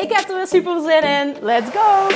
Ik 0.00 0.12
heb 0.12 0.28
er 0.28 0.36
weer 0.36 0.46
super 0.46 0.80
zin 0.80 1.02
in. 1.02 1.36
Let's 1.40 1.70
go! 1.70 2.08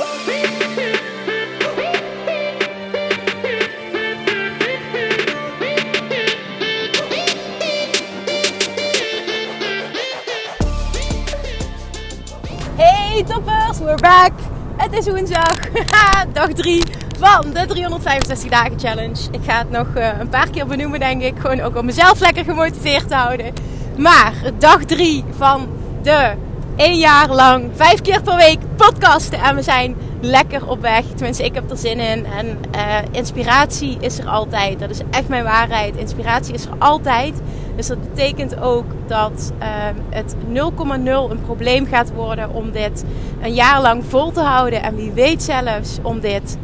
Hey 12.77 13.25
toppers, 13.25 13.79
we're 13.79 13.95
back! 13.97 14.33
Het 14.77 14.93
is 14.93 15.07
woensdag, 15.07 15.59
dag 16.33 16.53
3 16.53 16.83
van 17.19 17.51
de 17.53 17.67
365 17.67 18.51
dagen 18.51 18.79
challenge. 18.79 19.31
Ik 19.31 19.41
ga 19.47 19.59
het 19.59 19.71
nog 19.71 19.87
uh, 19.97 20.19
een 20.19 20.29
paar 20.29 20.51
keer 20.51 20.67
benoemen 20.67 21.01
denk 21.01 21.23
ik, 21.23 21.39
gewoon 21.39 21.61
ook 21.61 21.77
om 21.77 21.85
mezelf 21.85 22.21
lekker 22.21 22.45
gemotiveerd 22.45 23.09
te 23.09 23.15
houden. 23.15 23.53
Maar 23.99 24.33
dag 24.59 24.85
3 24.85 25.25
van 25.37 25.69
de 26.03 26.35
één 26.77 26.99
jaar 26.99 27.31
lang, 27.31 27.71
vijf 27.75 28.01
keer 28.01 28.23
per 28.23 28.37
week 28.37 28.59
podcasten. 28.77 29.39
En 29.39 29.55
we 29.55 29.63
zijn 29.63 29.97
lekker 30.21 30.69
op 30.69 30.81
weg. 30.81 31.05
Tenminste, 31.15 31.45
ik 31.45 31.55
heb 31.55 31.71
er 31.71 31.77
zin 31.77 32.01
in. 32.01 32.27
En 32.27 32.59
uh, 32.75 32.97
inspiratie 33.11 33.97
is 34.01 34.19
er 34.19 34.27
altijd. 34.27 34.79
Dat 34.79 34.91
is 34.91 35.01
echt 35.11 35.29
mijn 35.29 35.45
waarheid. 35.45 35.97
Inspiratie 35.97 36.55
is 36.55 36.65
er 36.65 36.73
altijd. 36.79 37.41
Dus 37.77 37.87
dat 37.87 38.01
betekent 38.01 38.61
ook 38.61 38.85
dat 39.07 39.53
uh, 39.61 39.67
het 40.11 40.35
0,0 40.35 41.31
een 41.31 41.43
probleem 41.45 41.87
gaat 41.87 42.13
worden 42.13 42.55
om 42.55 42.71
dit 42.71 43.05
een 43.43 43.55
jaar 43.55 43.81
lang 43.81 44.05
vol 44.09 44.31
te 44.31 44.41
houden. 44.41 44.83
En 44.83 44.97
wie 44.97 45.11
weet 45.11 45.43
zelfs 45.43 45.99
om 46.03 46.21
dit 46.21 46.59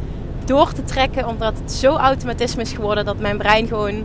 door 0.45 0.73
te 0.73 0.83
trekken. 0.83 1.27
Omdat 1.27 1.53
het 1.61 1.71
zo 1.71 1.95
automatisme 1.95 2.61
is 2.61 2.73
geworden 2.73 3.05
dat 3.05 3.19
mijn 3.19 3.37
brein 3.37 3.67
gewoon 3.67 4.03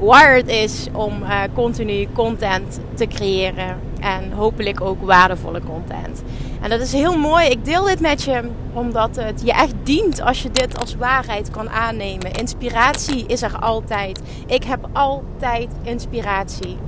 wired 0.00 0.48
is 0.48 0.86
om 0.92 1.22
uh, 1.22 1.40
continu 1.54 2.08
content 2.12 2.80
te 2.94 3.06
creëren. 3.06 3.87
En 4.00 4.32
hopelijk 4.32 4.80
ook 4.80 5.02
waardevolle 5.02 5.60
content. 5.60 6.22
En 6.60 6.70
dat 6.70 6.80
is 6.80 6.92
heel 6.92 7.18
mooi. 7.18 7.46
Ik 7.46 7.64
deel 7.64 7.84
dit 7.84 8.00
met 8.00 8.22
je 8.22 8.50
omdat 8.72 9.16
het 9.16 9.42
je 9.44 9.52
echt 9.52 9.74
dient 9.82 10.20
als 10.20 10.42
je 10.42 10.50
dit 10.50 10.80
als 10.80 10.96
waarheid 10.96 11.50
kan 11.50 11.70
aannemen. 11.70 12.32
Inspiratie 12.32 13.26
is 13.26 13.42
er 13.42 13.58
altijd. 13.58 14.20
Ik 14.46 14.64
heb 14.64 14.88
altijd 14.92 15.68
inspiratie. 15.82 16.78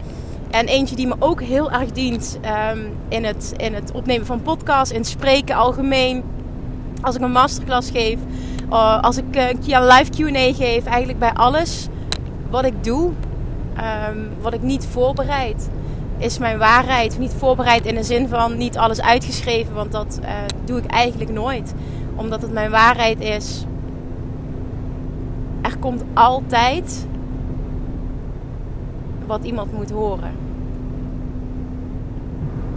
En 0.50 0.66
eentje 0.66 0.96
die 0.96 1.06
me 1.06 1.14
ook 1.18 1.42
heel 1.42 1.70
erg 1.70 1.92
dient 1.92 2.38
um, 2.72 2.96
in, 3.08 3.24
het, 3.24 3.54
in 3.56 3.74
het 3.74 3.92
opnemen 3.92 4.26
van 4.26 4.42
podcasts, 4.42 4.92
in 4.92 5.00
het 5.00 5.08
spreken 5.08 5.56
algemeen. 5.56 6.24
Als 7.00 7.14
ik 7.14 7.22
een 7.22 7.32
masterclass 7.32 7.90
geef, 7.90 8.18
uh, 8.70 9.02
als 9.02 9.16
ik 9.16 9.36
een 9.36 9.86
live 9.86 10.10
QA 10.10 10.64
geef, 10.64 10.84
eigenlijk 10.84 11.18
bij 11.18 11.32
alles 11.32 11.88
wat 12.50 12.64
ik 12.64 12.84
doe, 12.84 13.10
um, 14.10 14.28
wat 14.40 14.52
ik 14.52 14.62
niet 14.62 14.86
voorbereid 14.90 15.68
is 16.20 16.38
mijn 16.38 16.58
waarheid. 16.58 17.18
Niet 17.18 17.34
voorbereid 17.38 17.86
in 17.86 17.94
de 17.94 18.02
zin 18.02 18.28
van 18.28 18.56
niet 18.56 18.78
alles 18.78 19.00
uitgeschreven, 19.00 19.74
want 19.74 19.92
dat 19.92 20.18
uh, 20.22 20.28
doe 20.64 20.78
ik 20.78 20.86
eigenlijk 20.86 21.30
nooit. 21.30 21.74
Omdat 22.14 22.42
het 22.42 22.52
mijn 22.52 22.70
waarheid 22.70 23.20
is. 23.20 23.64
Er 25.62 25.76
komt 25.78 26.04
altijd 26.14 27.06
wat 29.26 29.44
iemand 29.44 29.72
moet 29.72 29.90
horen. 29.90 30.32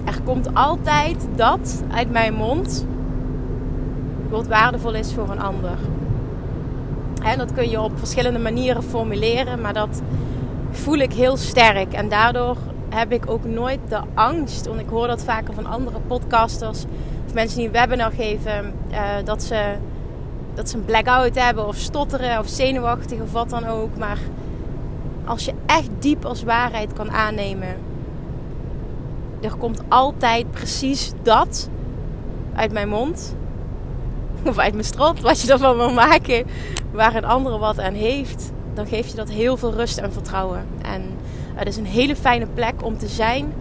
Er 0.04 0.22
komt 0.24 0.54
altijd 0.54 1.28
dat 1.36 1.84
uit 1.92 2.12
mijn 2.12 2.34
mond 2.34 2.86
wat 4.30 4.48
waardevol 4.48 4.94
is 4.94 5.14
voor 5.14 5.30
een 5.30 5.42
ander. 5.42 5.78
En 7.24 7.38
dat 7.38 7.54
kun 7.54 7.70
je 7.70 7.82
op 7.82 7.92
verschillende 7.96 8.40
manieren 8.40 8.84
formuleren, 8.84 9.62
maar 9.62 9.74
dat 9.74 10.02
voel 10.72 10.98
ik 10.98 11.14
heel 11.14 11.38
sterk. 11.38 11.94
En 11.94 12.10
daardoor 12.10 12.58
heb 12.94 13.12
ik 13.12 13.30
ook 13.30 13.46
nooit 13.46 13.80
de 13.88 14.00
angst, 14.14 14.66
want 14.66 14.80
ik 14.80 14.90
hoor 14.90 15.08
dat 15.08 15.24
vaker 15.24 15.54
van 15.54 15.66
andere 15.66 16.00
podcasters 16.08 16.86
of 17.26 17.34
mensen 17.34 17.58
die 17.58 17.68
een 17.68 17.74
webinar 17.74 18.12
geven, 18.12 18.74
uh, 18.92 19.00
dat, 19.24 19.44
ze, 19.44 19.74
dat 20.54 20.70
ze 20.70 20.78
een 20.78 20.86
blackout 20.86 21.36
hebben 21.36 21.68
of 21.68 21.76
stotteren 21.76 22.40
of 22.40 22.48
zenuwachtig 22.48 23.22
of 23.22 23.32
wat 23.32 23.50
dan 23.50 23.66
ook. 23.66 23.98
Maar 23.98 24.18
als 25.26 25.46
je 25.46 25.54
echt 25.66 25.90
diep 26.00 26.26
als 26.26 26.44
waarheid 26.44 26.94
kan 26.94 27.12
aannemen, 27.12 27.76
er 29.42 29.56
komt 29.56 29.82
altijd 29.88 30.52
precies 30.52 31.12
dat 31.22 31.70
uit 32.56 32.72
mijn 32.72 32.90
mond 32.90 33.36
of 34.50 34.58
uit 34.58 34.74
mijn 34.74 34.86
strot, 34.86 35.22
wat 35.22 35.42
je 35.42 35.52
ervan 35.52 35.78
wil 35.78 35.94
maken, 35.94 36.46
waar 36.92 37.16
een 37.16 37.26
andere 37.26 37.58
wat 37.58 37.80
aan 37.80 37.94
heeft, 37.94 38.52
dan 38.74 38.88
geeft 38.88 39.10
je 39.10 39.16
dat 39.16 39.30
heel 39.30 39.58
veel 39.58 39.74
rust 39.74 39.98
en 39.98 40.14
vertrouwen. 40.14 40.66
En 40.82 41.02
het 41.56 41.68
is 41.68 41.78
een 41.78 41.86
hele 41.86 42.16
fijne 42.16 42.46
plek 42.46 42.84
om 42.84 42.98
te 42.98 43.08
zijn. 43.08 43.54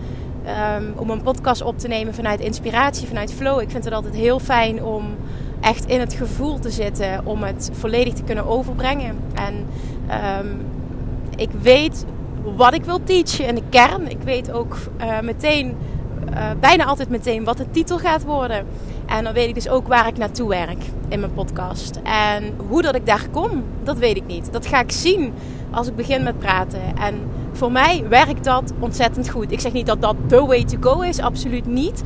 Um, 0.77 0.93
om 0.97 1.11
een 1.11 1.23
podcast 1.23 1.63
op 1.63 1.79
te 1.79 1.89
nemen 1.89 2.15
vanuit 2.15 2.41
inspiratie, 2.41 3.09
vanuit 3.09 3.33
flow. 3.33 3.61
Ik 3.61 3.71
vind 3.71 3.85
het 3.85 3.95
altijd 3.95 4.15
heel 4.15 4.39
fijn 4.39 4.85
om 4.85 5.05
echt 5.61 5.87
in 5.87 6.01
het 6.01 6.13
gevoel 6.13 6.59
te 6.59 6.71
zitten. 6.71 7.27
Om 7.27 7.43
het 7.43 7.71
volledig 7.73 8.15
te 8.15 8.23
kunnen 8.23 8.47
overbrengen. 8.47 9.19
En 9.35 9.67
um, 10.41 10.61
ik 11.37 11.51
weet 11.61 12.05
wat 12.57 12.75
ik 12.75 12.85
wil 12.85 13.03
teachen 13.05 13.47
in 13.47 13.55
de 13.55 13.63
kern. 13.71 14.11
Ik 14.11 14.23
weet 14.25 14.53
ook 14.53 14.77
uh, 15.01 15.21
meteen, 15.21 15.77
uh, 16.31 16.51
bijna 16.61 16.85
altijd 16.85 17.09
meteen, 17.09 17.45
wat 17.45 17.57
de 17.57 17.71
titel 17.71 17.99
gaat 17.99 18.23
worden. 18.23 18.67
En 19.13 19.25
dan 19.25 19.33
weet 19.33 19.49
ik 19.49 19.55
dus 19.55 19.69
ook 19.69 19.89
waar 19.89 20.07
ik 20.07 20.17
naartoe 20.17 20.49
werk 20.49 20.85
in 21.09 21.21
mijn 21.21 21.33
podcast. 21.33 22.01
En 22.03 22.55
hoe 22.69 22.83
dat 22.83 22.95
ik 22.95 23.07
daar 23.07 23.27
kom, 23.31 23.65
dat 23.83 23.99
weet 23.99 24.17
ik 24.17 24.27
niet. 24.27 24.53
Dat 24.53 24.67
ga 24.67 24.81
ik 24.81 24.93
zien 24.93 25.33
als 25.71 25.87
ik 25.87 25.97
begin 25.97 26.23
met 26.23 26.39
praten. 26.39 26.97
En 26.97 27.15
voor 27.53 27.73
mij 27.73 28.05
werkt 28.09 28.45
dat 28.45 28.73
ontzettend 28.79 29.31
goed. 29.31 29.53
Ik 29.53 29.61
zeg 29.61 29.73
niet 29.73 29.87
dat 29.87 30.03
dat 30.03 30.17
the 30.27 30.47
way 30.47 30.65
to 30.65 30.77
go 30.81 31.01
is, 31.01 31.19
absoluut 31.19 31.67
niet. 31.67 32.03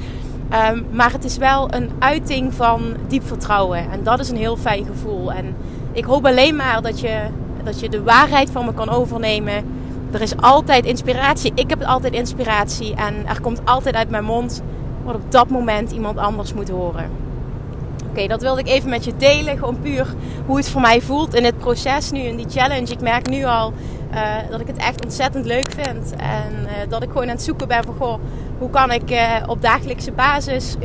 Um, 0.70 0.86
maar 0.90 1.12
het 1.12 1.24
is 1.24 1.36
wel 1.36 1.74
een 1.74 1.90
uiting 1.98 2.54
van 2.54 2.82
diep 3.08 3.26
vertrouwen. 3.26 3.90
En 3.90 4.02
dat 4.02 4.20
is 4.20 4.28
een 4.28 4.36
heel 4.36 4.56
fijn 4.56 4.84
gevoel. 4.84 5.32
En 5.32 5.56
ik 5.92 6.04
hoop 6.04 6.26
alleen 6.26 6.56
maar 6.56 6.82
dat 6.82 7.00
je, 7.00 7.20
dat 7.62 7.80
je 7.80 7.88
de 7.88 8.02
waarheid 8.02 8.50
van 8.50 8.64
me 8.64 8.74
kan 8.74 8.88
overnemen. 8.88 9.64
Er 10.12 10.22
is 10.22 10.36
altijd 10.36 10.84
inspiratie. 10.84 11.52
Ik 11.54 11.70
heb 11.70 11.82
altijd 11.82 12.12
inspiratie. 12.12 12.94
En 12.94 13.26
er 13.26 13.40
komt 13.40 13.60
altijd 13.64 13.94
uit 13.94 14.10
mijn 14.10 14.24
mond 14.24 14.62
wat 15.06 15.14
op 15.14 15.32
dat 15.32 15.48
moment 15.48 15.90
iemand 15.90 16.18
anders 16.18 16.54
moet 16.54 16.68
horen. 16.68 17.10
Oké, 18.08 18.26
dat 18.26 18.42
wilde 18.42 18.60
ik 18.60 18.68
even 18.68 18.90
met 18.90 19.04
je 19.04 19.16
delen. 19.16 19.58
Gewoon 19.58 19.80
puur 19.80 20.14
hoe 20.46 20.56
het 20.56 20.68
voor 20.68 20.80
mij 20.80 21.00
voelt 21.00 21.34
in 21.34 21.42
dit 21.42 21.58
proces 21.58 22.10
nu, 22.10 22.18
in 22.18 22.36
die 22.36 22.48
challenge. 22.48 22.92
Ik 22.92 23.00
merk 23.00 23.28
nu 23.28 23.44
al 23.44 23.72
uh, 24.12 24.50
dat 24.50 24.60
ik 24.60 24.66
het 24.66 24.76
echt 24.76 25.04
ontzettend 25.04 25.46
leuk 25.46 25.72
vind. 25.72 26.14
En 26.16 26.52
uh, 26.62 26.70
dat 26.88 27.02
ik 27.02 27.08
gewoon 27.08 27.22
aan 27.22 27.28
het 27.28 27.42
zoeken 27.42 27.68
ben 27.68 27.84
van, 27.84 27.94
goh, 27.98 28.18
hoe 28.58 28.70
kan 28.70 28.92
ik 28.92 29.10
uh, 29.10 29.36
op 29.46 29.62
dagelijkse 29.62 30.12
basis 30.12 30.76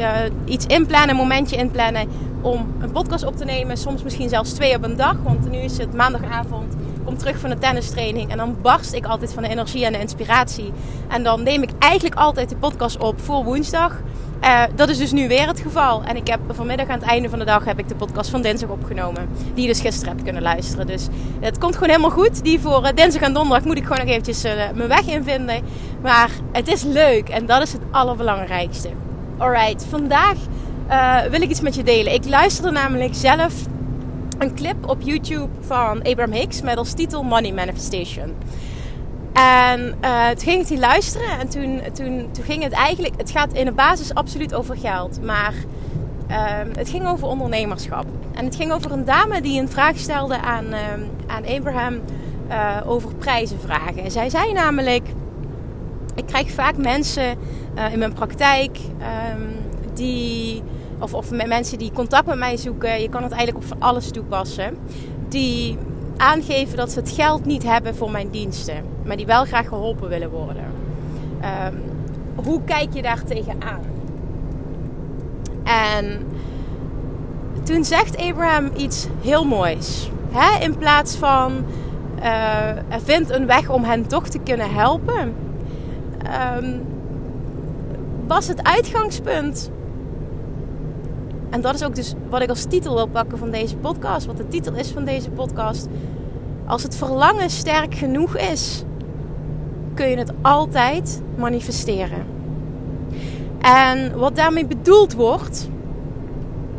iets 0.46 0.66
inplannen, 0.66 1.10
een 1.10 1.16
momentje 1.16 1.56
inplannen 1.56 2.10
om 2.42 2.74
een 2.80 2.92
podcast 2.92 3.26
op 3.26 3.36
te 3.36 3.46
nemen. 3.46 3.78
Soms 3.78 4.04
misschien 4.04 4.30
zelfs 4.30 4.52
twee 4.54 4.76
op 4.76 4.84
een 4.84 4.98
dag, 4.98 5.16
want 5.24 5.50
nu 5.50 5.58
is 5.58 5.78
het 5.78 5.94
maandagavond. 5.94 6.74
Kom 7.06 7.18
terug 7.18 7.40
van 7.40 7.50
de 7.50 7.58
tennistraining 7.58 8.32
en 8.32 8.38
dan 8.38 8.58
barst 8.62 8.94
ik 8.94 9.06
altijd 9.06 9.34
van 9.34 9.44
de 9.44 9.50
energie 9.50 9.86
en 9.86 9.94
de 9.94 10.00
inspiratie. 10.00 10.72
En 11.08 11.24
dan 11.24 11.44
neem 11.44 11.64
ik 11.64 11.70
eigenlijk 11.80 12.16
altijd 12.16 12.50
de 12.50 12.56
podcast 12.56 12.98
op 12.98 13.20
voor 13.20 13.44
woensdag. 13.44 14.02
Uh, 14.44 14.64
dat 14.76 14.90
is 14.90 14.98
dus 14.98 15.12
nu 15.12 15.28
weer 15.28 15.48
het 15.48 15.60
geval. 15.60 16.04
En 16.04 16.16
ik 16.16 16.28
heb 16.28 16.40
vanmiddag 16.50 16.88
aan 16.88 17.00
het 17.00 17.08
einde 17.08 17.30
van 17.30 17.40
de 17.40 17.46
dag 17.46 17.66
heb 17.66 17.80
ik 17.80 17.88
de 17.88 17.96
podcast 17.96 18.30
van 18.30 18.42
dinsdag 18.42 18.70
opgenomen. 18.70 19.30
Die 19.54 19.64
je 19.64 19.70
dus 19.70 19.82
gisteren 19.82 20.10
hebt 20.12 20.24
kunnen 20.24 20.42
luisteren. 20.42 20.88
Dus 20.88 21.08
het 21.40 21.58
komt 21.58 21.74
gewoon 21.74 21.90
helemaal 21.90 22.12
goed. 22.12 22.44
Die 22.44 22.60
voor 22.60 22.84
uh, 22.84 22.90
dinsdag 22.96 23.22
en 23.22 23.34
donderdag 23.34 23.66
moet 23.66 23.78
ik 23.78 23.84
gewoon 23.84 23.98
nog 23.98 24.08
eventjes 24.08 24.46
uh, 24.46 24.52
mijn 24.74 24.88
weg 24.88 25.08
invinden. 25.08 25.64
Maar 26.02 26.30
het 26.52 26.68
is 26.68 26.84
leuk 26.84 27.30
en 27.30 27.46
dat 27.46 27.62
is 27.62 27.74
het 27.74 27.82
allerbelangrijkste. 27.92 28.90
Alright, 29.38 29.86
vandaag 29.90 30.36
wil 31.30 31.42
ik 31.42 31.50
iets 31.50 31.62
met 31.62 31.76
je 31.76 31.84
delen. 31.84 32.14
Ik 32.14 32.26
luisterde 32.26 32.72
namelijk 32.72 33.16
zelf 33.16 33.54
een 34.42 34.56
clip 34.56 34.90
op 34.90 35.02
YouTube 35.02 35.50
van 35.60 36.04
Abraham 36.04 36.32
Hicks 36.32 36.62
met 36.62 36.78
als 36.78 36.94
titel 36.94 37.24
Money 37.24 37.52
Manifestation. 37.52 38.36
En 39.34 39.96
uh, 40.04 40.28
toen 40.28 40.40
ging 40.40 40.62
ik 40.62 40.68
die 40.68 40.80
luisteren 40.80 41.40
en 41.40 41.50
toen, 41.50 41.82
toen, 41.94 42.30
toen 42.32 42.44
ging 42.44 42.64
het 42.64 42.72
eigenlijk... 42.72 43.14
Het 43.18 43.32
gaat 43.32 43.54
in 43.54 43.66
de 43.66 43.72
basis 43.72 44.14
absoluut 44.14 44.54
over 44.54 44.78
geld. 44.78 45.22
Maar 45.24 45.54
uh, 46.30 46.36
het 46.76 46.90
ging 46.90 47.08
over 47.08 47.28
ondernemerschap. 47.28 48.06
En 48.34 48.46
het 48.46 48.56
ging 48.56 48.72
over 48.72 48.92
een 48.92 49.06
dame 49.06 49.42
die 49.42 49.62
een 49.62 49.70
vraag 49.70 49.98
stelde 49.98 50.42
aan, 50.42 50.66
uh, 50.66 50.80
aan 51.28 51.46
Abraham 51.46 52.00
uh, 52.50 52.78
over 52.86 53.16
prijzen 53.16 53.60
vragen. 53.60 54.04
En 54.04 54.12
zij 54.12 54.30
zei 54.30 54.54
namelijk... 54.54 55.08
Ik 56.16 56.26
krijg 56.26 56.52
vaak 56.52 56.78
mensen 56.78 57.38
in 57.92 58.00
mijn 58.00 58.14
praktijk 58.14 58.78
die 59.94 60.64
of, 61.02 61.14
of 61.14 61.32
met 61.32 61.48
mensen 61.48 61.78
die 61.78 61.92
contact 61.92 62.26
met 62.26 62.38
mij 62.38 62.58
zoeken, 62.58 63.02
je 63.02 63.10
kan 63.10 63.24
het 63.24 63.32
eigenlijk 63.32 63.64
op 63.64 63.70
van 63.70 63.88
alles 63.88 64.12
toepassen, 64.12 64.78
die 65.28 65.78
aangeven 66.18 66.78
dat 66.78 66.92
ze 66.92 67.00
het 67.00 67.10
geld 67.10 67.46
niet 67.46 67.64
hebben 67.64 67.96
voor 67.96 68.12
mijn 68.12 68.30
diensten, 68.30 68.84
maar 69.06 69.18
die 69.18 69.26
wel 69.26 69.46
graag 69.46 69.68
geholpen 69.68 70.10
willen 70.10 70.30
worden. 70.30 70.66
Ehm, 71.42 71.76
hoe 72.36 72.62
kijk 72.64 72.94
je 72.94 73.02
daar 73.02 73.24
tegenaan? 73.24 73.82
En 75.64 76.28
toen 77.64 77.84
zegt 77.84 78.18
Abraham 78.18 78.70
iets 78.76 79.08
heel 79.22 79.46
moois. 79.46 80.10
In 80.60 80.78
plaats 80.78 81.16
van 81.16 81.66
uh, 82.24 82.70
vindt 83.04 83.30
een 83.30 83.46
weg 83.46 83.70
om 83.70 83.84
hen 83.84 84.08
toch 84.08 84.28
te 84.28 84.40
kunnen 84.40 84.74
helpen. 84.74 85.34
Ehm, 86.24 86.78
was 88.28 88.48
het 88.48 88.64
uitgangspunt. 88.64 89.72
En 91.52 91.62
dat 91.62 91.76
is 91.76 91.84
ook 91.84 91.96
dus 91.96 92.14
wat 92.30 92.42
ik 92.42 92.50
als 92.50 92.66
titel 92.66 92.96
wil 92.96 93.08
pakken 93.08 93.38
van 93.38 93.52
deze 93.52 93.76
podcast. 93.76 94.26
Wat 94.26 94.38
de 94.38 94.48
titel 94.48 94.74
is 94.74 94.90
van 94.90 95.06
deze 95.06 95.30
podcast. 95.30 95.88
Als 96.66 96.84
het 96.84 96.96
verlangen 96.96 97.50
sterk 97.50 97.96
genoeg 97.96 98.38
is, 98.38 98.84
kun 99.94 100.10
je 100.10 100.18
het 100.18 100.32
altijd 100.42 101.22
manifesteren. 101.36 102.26
En 103.62 104.18
wat 104.18 104.36
daarmee 104.36 104.66
bedoeld 104.66 105.14
wordt, 105.14 105.70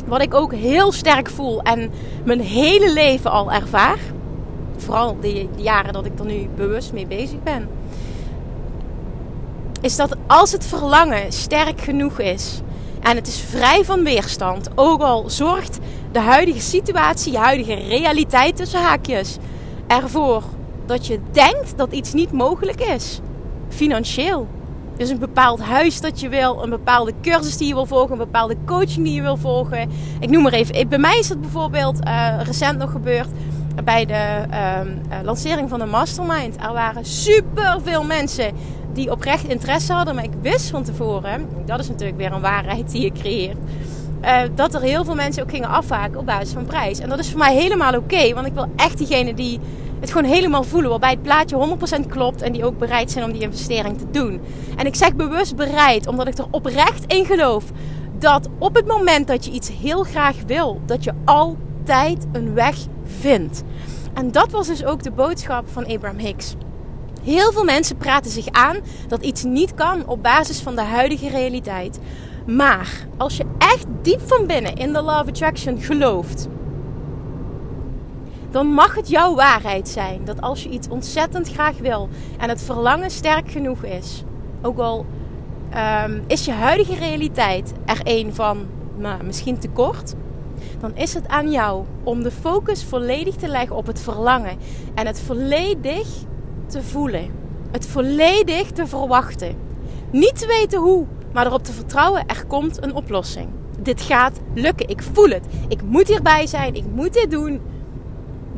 wat 0.05 0.21
ik 0.21 0.33
ook 0.33 0.53
heel 0.53 0.91
sterk 0.91 1.29
voel 1.29 1.61
en 1.61 1.91
mijn 2.23 2.41
hele 2.41 2.93
leven 2.93 3.31
al 3.31 3.51
ervaar, 3.51 3.99
vooral 4.77 5.17
de 5.19 5.47
jaren 5.55 5.93
dat 5.93 6.05
ik 6.05 6.19
er 6.19 6.25
nu 6.25 6.49
bewust 6.55 6.93
mee 6.93 7.07
bezig 7.07 7.43
ben, 7.43 7.67
is 9.81 9.95
dat 9.95 10.15
als 10.27 10.51
het 10.51 10.65
verlangen 10.65 11.31
sterk 11.31 11.81
genoeg 11.81 12.19
is 12.19 12.61
en 13.03 13.15
het 13.15 13.27
is 13.27 13.39
vrij 13.49 13.83
van 13.83 14.03
weerstand, 14.03 14.69
ook 14.75 15.01
al 15.01 15.29
zorgt 15.29 15.79
de 16.11 16.19
huidige 16.19 16.61
situatie, 16.61 17.31
de 17.31 17.37
huidige 17.37 17.73
realiteit 17.73 18.55
tussen 18.55 18.81
haakjes, 18.81 19.37
ervoor 19.87 20.43
dat 20.85 21.07
je 21.07 21.19
denkt 21.31 21.77
dat 21.77 21.91
iets 21.91 22.13
niet 22.13 22.31
mogelijk 22.31 22.81
is, 22.81 23.19
financieel. 23.69 24.47
Dus 24.97 25.09
een 25.09 25.19
bepaald 25.19 25.61
huis 25.61 26.01
dat 26.01 26.19
je 26.19 26.29
wil, 26.29 26.63
een 26.63 26.69
bepaalde 26.69 27.13
cursus 27.21 27.57
die 27.57 27.67
je 27.67 27.73
wil 27.73 27.85
volgen, 27.85 28.11
een 28.11 28.17
bepaalde 28.17 28.55
coaching 28.65 29.05
die 29.05 29.13
je 29.13 29.21
wil 29.21 29.37
volgen. 29.37 29.89
Ik 30.19 30.29
noem 30.29 30.43
maar 30.43 30.53
even. 30.53 30.89
Bij 30.89 30.97
mij 30.97 31.19
is 31.19 31.29
het 31.29 31.41
bijvoorbeeld 31.41 31.99
uh, 32.07 32.39
recent 32.43 32.77
nog 32.77 32.91
gebeurd 32.91 33.27
bij 33.83 34.05
de 34.05 34.43
uh, 34.49 34.79
lancering 35.23 35.69
van 35.69 35.79
de 35.79 35.85
mastermind. 35.85 36.55
Er 36.55 36.73
waren 36.73 37.05
super 37.05 37.77
veel 37.83 38.03
mensen 38.03 38.53
die 38.93 39.11
oprecht 39.11 39.47
interesse 39.47 39.93
hadden, 39.93 40.15
maar 40.15 40.23
ik 40.23 40.33
wist 40.41 40.69
van 40.69 40.83
tevoren, 40.83 41.47
dat 41.65 41.79
is 41.79 41.87
natuurlijk 41.87 42.17
weer 42.17 42.31
een 42.31 42.41
waarheid 42.41 42.91
die 42.91 43.01
je 43.01 43.11
creëert, 43.11 43.57
uh, 44.23 44.41
dat 44.55 44.73
er 44.73 44.81
heel 44.81 45.05
veel 45.05 45.15
mensen 45.15 45.43
ook 45.43 45.49
gingen 45.49 45.69
afhaken 45.69 46.19
op 46.19 46.25
basis 46.25 46.53
van 46.53 46.65
prijs. 46.65 46.99
En 46.99 47.09
dat 47.09 47.19
is 47.19 47.29
voor 47.29 47.39
mij 47.39 47.55
helemaal 47.55 47.95
oké, 47.95 48.33
want 48.33 48.47
ik 48.47 48.53
wil 48.53 48.67
echt 48.75 48.97
diegene 48.97 49.33
die 49.33 49.59
het 49.99 50.11
gewoon 50.11 50.31
helemaal 50.31 50.63
voelen. 50.63 50.89
Waarbij 50.89 51.09
het 51.09 51.21
plaatje 51.21 51.77
100% 52.03 52.07
klopt 52.07 52.41
en 52.41 52.51
die 52.51 52.65
ook 52.65 52.77
bereid 52.77 53.11
zijn 53.11 53.25
om 53.25 53.31
die 53.31 53.41
investering 53.41 53.97
te 53.97 54.11
doen. 54.11 54.41
En 54.75 54.85
ik 54.85 54.95
zeg 54.95 55.15
bewust 55.15 55.55
bereid, 55.55 56.07
omdat 56.07 56.27
ik 56.27 56.37
er 56.37 56.45
oprecht 56.51 57.13
in 57.13 57.25
geloof 57.25 57.63
dat 58.19 58.49
op 58.59 58.75
het 58.75 58.87
moment 58.87 59.27
dat 59.27 59.45
je 59.45 59.51
iets 59.51 59.71
heel 59.81 60.03
graag 60.03 60.35
wil, 60.47 60.81
dat 60.85 61.03
je 61.03 61.13
altijd 61.25 62.25
een 62.31 62.53
weg 62.53 62.75
En 64.13 64.31
dat 64.31 64.51
was 64.51 64.67
dus 64.67 64.85
ook 64.85 65.03
de 65.03 65.11
boodschap 65.11 65.69
van 65.69 65.85
Abraham 65.87 66.17
Hicks. 66.17 66.55
Heel 67.23 67.51
veel 67.51 67.63
mensen 67.63 67.97
praten 67.97 68.31
zich 68.31 68.47
aan 68.51 68.77
dat 69.07 69.23
iets 69.23 69.43
niet 69.43 69.73
kan 69.73 70.07
op 70.07 70.23
basis 70.23 70.59
van 70.59 70.75
de 70.75 70.81
huidige 70.81 71.29
realiteit. 71.29 71.99
Maar 72.45 73.07
als 73.17 73.37
je 73.37 73.45
echt 73.57 73.85
diep 74.01 74.21
van 74.25 74.47
binnen 74.47 74.75
in 74.75 74.93
de 74.93 75.01
Law 75.01 75.21
of 75.21 75.27
Attraction 75.27 75.81
gelooft, 75.81 76.47
dan 78.51 78.67
mag 78.67 78.95
het 78.95 79.09
jouw 79.09 79.35
waarheid 79.35 79.89
zijn 79.89 80.25
dat 80.25 80.41
als 80.41 80.63
je 80.63 80.69
iets 80.69 80.87
ontzettend 80.87 81.49
graag 81.49 81.77
wil 81.77 82.09
en 82.37 82.49
het 82.49 82.61
verlangen 82.61 83.11
sterk 83.11 83.51
genoeg 83.51 83.83
is, 83.83 84.23
ook 84.61 84.79
al 84.79 85.05
um, 86.05 86.23
is 86.27 86.45
je 86.45 86.51
huidige 86.51 86.95
realiteit 86.95 87.73
er 87.85 87.99
een 88.03 88.33
van 88.33 88.65
nou, 88.97 89.23
misschien 89.23 89.59
tekort, 89.59 90.15
dan 90.79 90.95
is 90.95 91.13
het 91.13 91.27
aan 91.27 91.51
jou 91.51 91.85
om 92.03 92.23
de 92.23 92.31
focus 92.31 92.83
volledig 92.83 93.35
te 93.35 93.47
leggen 93.47 93.75
op 93.75 93.87
het 93.87 94.01
verlangen 94.01 94.57
en 94.95 95.05
het 95.05 95.19
volledig 95.19 96.07
te 96.65 96.83
voelen. 96.83 97.31
Het 97.71 97.87
volledig 97.87 98.71
te 98.71 98.87
verwachten. 98.87 99.55
Niet 100.11 100.39
te 100.39 100.47
weten 100.47 100.79
hoe, 100.79 101.05
maar 101.33 101.45
erop 101.45 101.63
te 101.63 101.73
vertrouwen, 101.73 102.27
er 102.27 102.45
komt 102.47 102.83
een 102.83 102.95
oplossing. 102.95 103.47
Dit 103.79 104.01
gaat 104.01 104.39
lukken. 104.53 104.89
Ik 104.89 105.03
voel 105.13 105.29
het. 105.29 105.45
Ik 105.67 105.81
moet 105.83 106.07
hierbij 106.07 106.47
zijn. 106.47 106.75
Ik 106.75 106.85
moet 106.93 107.13
dit 107.13 107.31
doen 107.31 107.61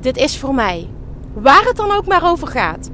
dit 0.05 0.17
is 0.17 0.37
voor 0.37 0.53
mij. 0.53 0.89
Waar 1.33 1.63
het 1.65 1.75
dan 1.75 1.91
ook 1.91 2.05
maar 2.05 2.29
over 2.29 2.47
gaat. 2.47 2.89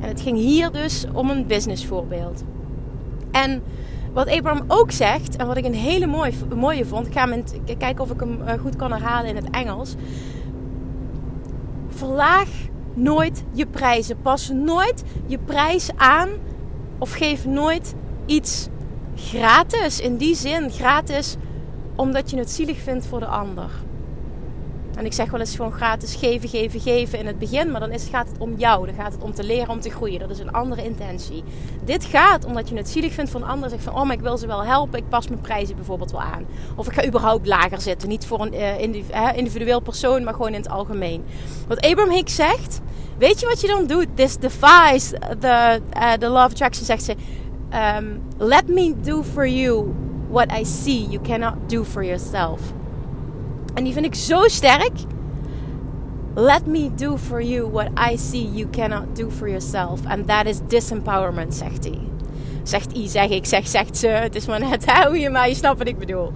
En 0.00 0.08
het 0.08 0.20
ging 0.20 0.38
hier 0.38 0.70
dus 0.70 1.06
om 1.12 1.30
een 1.30 1.46
businessvoorbeeld. 1.46 2.44
En 3.30 3.62
wat 4.16 4.28
Abraham 4.28 4.64
ook 4.68 4.90
zegt, 4.90 5.36
en 5.36 5.46
wat 5.46 5.56
ik 5.56 5.64
een 5.64 5.74
hele 5.74 6.06
mooie, 6.06 6.32
mooie 6.54 6.84
vond, 6.84 7.06
ik 7.06 7.12
ga 7.12 7.28
hem 7.28 7.44
kijken 7.78 8.04
of 8.04 8.10
ik 8.10 8.20
hem 8.20 8.42
eh, 8.42 8.60
goed 8.60 8.76
kan 8.76 8.92
herhalen 8.92 9.28
in 9.28 9.36
het 9.36 9.50
Engels. 9.50 9.94
Verlaag 11.88 12.48
nooit 12.94 13.44
je 13.52 13.66
prijzen. 13.66 14.20
Pas 14.22 14.50
nooit 14.50 15.02
je 15.26 15.38
prijs 15.38 15.90
aan 15.96 16.28
of 16.98 17.12
geef 17.12 17.46
nooit 17.46 17.94
iets 18.26 18.68
gratis. 19.14 20.00
In 20.00 20.16
die 20.16 20.34
zin 20.34 20.70
gratis 20.70 21.36
omdat 21.96 22.30
je 22.30 22.38
het 22.38 22.50
zielig 22.50 22.78
vindt 22.78 23.06
voor 23.06 23.20
de 23.20 23.26
ander. 23.26 23.70
En 24.96 25.04
ik 25.04 25.12
zeg 25.12 25.30
wel 25.30 25.40
eens 25.40 25.56
gewoon 25.56 25.72
gratis 25.72 26.14
geven, 26.14 26.48
geven, 26.48 26.80
geven 26.80 27.18
in 27.18 27.26
het 27.26 27.38
begin. 27.38 27.70
Maar 27.70 27.80
dan 27.80 27.92
is, 27.92 28.08
gaat 28.10 28.28
het 28.28 28.38
om 28.38 28.54
jou. 28.56 28.86
Dan 28.86 28.94
gaat 28.94 29.12
het 29.12 29.22
om 29.22 29.34
te 29.34 29.44
leren, 29.44 29.68
om 29.68 29.80
te 29.80 29.90
groeien. 29.90 30.18
Dat 30.18 30.30
is 30.30 30.38
een 30.38 30.52
andere 30.52 30.84
intentie. 30.84 31.44
Dit 31.84 32.04
gaat 32.04 32.44
omdat 32.44 32.68
je 32.68 32.76
het 32.76 32.88
zielig 32.88 33.12
vindt 33.12 33.30
van 33.30 33.42
anderen. 33.42 33.70
Zegt 33.70 33.82
van, 33.82 33.94
oh, 33.94 34.02
maar 34.02 34.16
ik 34.16 34.20
wil 34.20 34.38
ze 34.38 34.46
wel 34.46 34.64
helpen. 34.64 34.98
Ik 34.98 35.08
pas 35.08 35.28
mijn 35.28 35.40
prijzen 35.40 35.76
bijvoorbeeld 35.76 36.10
wel 36.10 36.20
aan. 36.20 36.46
Of 36.76 36.86
ik 36.86 36.92
ga 36.92 37.06
überhaupt 37.06 37.46
lager 37.46 37.80
zitten. 37.80 38.08
Niet 38.08 38.26
voor 38.26 38.40
een 38.40 38.54
uh, 38.54 39.36
individueel 39.36 39.80
persoon, 39.80 40.24
maar 40.24 40.34
gewoon 40.34 40.54
in 40.54 40.60
het 40.60 40.68
algemeen. 40.68 41.24
Wat 41.68 41.80
Abraham 41.80 42.14
Hicks 42.14 42.34
zegt. 42.34 42.80
Weet 43.18 43.40
je 43.40 43.46
wat 43.46 43.60
je 43.60 43.66
dan 43.66 43.86
doet? 43.86 44.06
This 44.14 44.36
defies 44.36 45.08
the, 45.40 45.80
uh, 45.96 46.12
the 46.12 46.28
law 46.28 46.50
attraction, 46.50 46.84
zegt 46.84 47.04
ze. 47.04 47.14
Um, 47.96 48.22
let 48.38 48.68
me 48.68 48.94
do 49.00 49.22
for 49.22 49.46
you 49.48 49.94
what 50.30 50.52
I 50.52 50.64
see 50.64 51.06
you 51.08 51.20
cannot 51.22 51.54
do 51.66 51.84
for 51.84 52.04
yourself. 52.04 52.60
En 53.76 53.84
die 53.84 53.92
vind 53.92 54.04
ik 54.04 54.14
zo 54.14 54.48
sterk. 54.48 54.92
Let 56.34 56.66
me 56.66 56.90
do 56.94 57.16
for 57.16 57.42
you 57.42 57.70
what 57.70 57.88
I 58.10 58.16
see 58.16 58.50
you 58.52 58.70
cannot 58.70 59.16
do 59.16 59.30
for 59.30 59.48
yourself. 59.48 60.00
And 60.06 60.26
that 60.26 60.46
is 60.46 60.58
disempowerment, 60.68 61.54
zegt 61.54 61.84
hij. 61.84 61.98
Zegt 62.62 62.92
hij, 62.92 63.08
zeg 63.08 63.28
ik, 63.28 63.46
zeg, 63.46 63.68
zegt 63.68 63.96
ze. 63.96 64.06
Het 64.06 64.34
is 64.34 64.46
maar 64.46 64.60
net 64.60 64.92
hoe 65.08 65.18
je 65.18 65.30
maar 65.30 65.48
je 65.48 65.54
snapt 65.54 65.78
wat 65.78 65.88
ik 65.88 65.98
bedoel. 65.98 66.32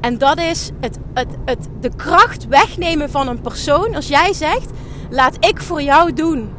En 0.00 0.18
dat 0.18 0.38
is 0.38 0.70
het, 0.80 0.98
het, 1.14 1.28
het, 1.44 1.68
de 1.80 1.90
kracht 1.96 2.46
wegnemen 2.48 3.10
van 3.10 3.28
een 3.28 3.40
persoon. 3.40 3.94
Als 3.94 4.08
jij 4.08 4.32
zegt, 4.32 4.70
laat 5.10 5.44
ik 5.44 5.60
voor 5.60 5.82
jou 5.82 6.12
doen. 6.12 6.50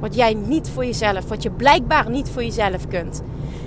Wat 0.00 0.14
jij 0.14 0.34
niet 0.34 0.68
voor 0.68 0.84
jezelf, 0.84 1.28
wat 1.28 1.42
je 1.42 1.50
blijkbaar 1.50 2.10
niet 2.10 2.28
voor 2.28 2.42
jezelf 2.42 2.88
kunt. 2.88 3.22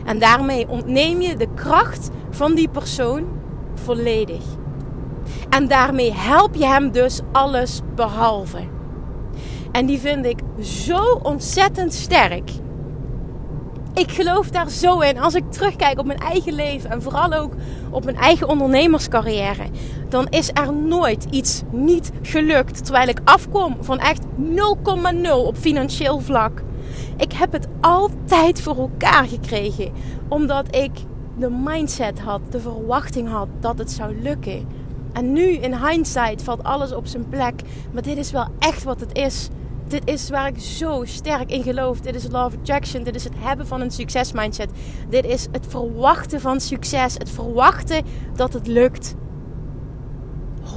En 0.06 0.20
daarmee 0.20 0.70
ontneem 0.70 1.22
je 1.22 1.36
de 1.36 1.48
kracht 1.56 2.10
van 2.30 2.56
die 2.56 2.70
persoon 2.70 3.26
volledig. 3.76 4.44
En 5.50 5.68
daarmee 5.68 6.14
help 6.14 6.56
je 6.56 6.66
hem 6.66 6.92
dus 6.92 7.20
alles 7.32 7.82
behalve. 7.96 8.60
En 9.72 9.86
die 9.86 10.00
vind 10.00 10.26
ik 10.26 10.40
zo 10.62 11.20
ontzettend 11.24 11.94
sterk. 11.94 12.52
Ik 13.94 14.12
geloof 14.12 14.50
daar 14.50 14.70
zo 14.70 15.00
in. 15.00 15.20
Als 15.20 15.34
ik 15.36 15.52
terugkijk 15.52 16.00
op 16.00 16.06
mijn 16.06 16.20
eigen 16.20 16.54
leven 16.54 16.90
en 16.90 17.02
vooral 17.02 17.34
ook 17.34 17.54
op 17.90 18.04
mijn 18.04 18.18
eigen 18.18 18.50
ondernemerscarrière, 18.50 19.64
dan 20.10 20.28
is 20.30 20.50
er 20.54 20.74
nooit 20.74 21.26
iets 21.30 21.62
niet 21.72 22.12
gelukt. 22.22 22.84
Terwijl 22.86 23.08
ik 23.08 23.20
afkom 23.24 23.78
van 23.80 24.00
echt 24.00 24.24
0,0 24.24 25.32
op 25.32 25.58
financieel 25.58 26.20
vlak. 26.20 26.64
Ik 27.18 27.32
heb 27.32 27.52
het 27.52 27.68
altijd 27.82 28.62
voor 28.62 28.78
elkaar 28.78 29.26
gekregen, 29.26 29.92
omdat 30.28 30.76
ik 30.76 30.92
de 31.38 31.50
mindset 31.50 32.20
had, 32.20 32.42
de 32.50 32.60
verwachting 32.60 33.30
had 33.30 33.48
dat 33.60 33.78
het 33.78 33.92
zou 33.92 34.22
lukken. 34.22 34.68
En 35.18 35.34
nu 35.34 35.52
in 35.52 35.86
hindsight 35.86 36.44
valt 36.44 36.64
alles 36.64 36.94
op 36.94 37.08
zijn 37.08 37.30
plek. 37.30 37.62
Maar 37.92 38.02
dit 38.02 38.18
is 38.18 38.32
wel 38.32 38.48
echt 38.60 38.84
wat 38.84 39.00
het 39.00 39.18
is. 39.18 39.50
Dit 39.88 40.02
is 40.06 40.30
waar 40.30 40.48
ik 40.48 40.60
zo 40.60 41.06
sterk 41.06 41.52
in 41.52 41.64
geloof. 41.64 42.00
Dit 42.00 42.16
is 42.16 42.28
love 42.32 42.58
attraction. 42.58 43.04
Dit 43.04 43.16
is 43.16 43.24
het 43.24 43.34
hebben 43.38 43.68
van 43.68 43.82
een 43.82 43.92
succesmindset. 43.92 44.70
Dit 45.10 45.26
is 45.26 45.48
het 45.52 45.66
verwachten 45.68 46.42
van 46.42 46.62
succes. 46.62 47.14
Het 47.14 47.30
verwachten 47.30 48.06
dat 48.36 48.54
het 48.54 48.68
lukt. 48.68 49.16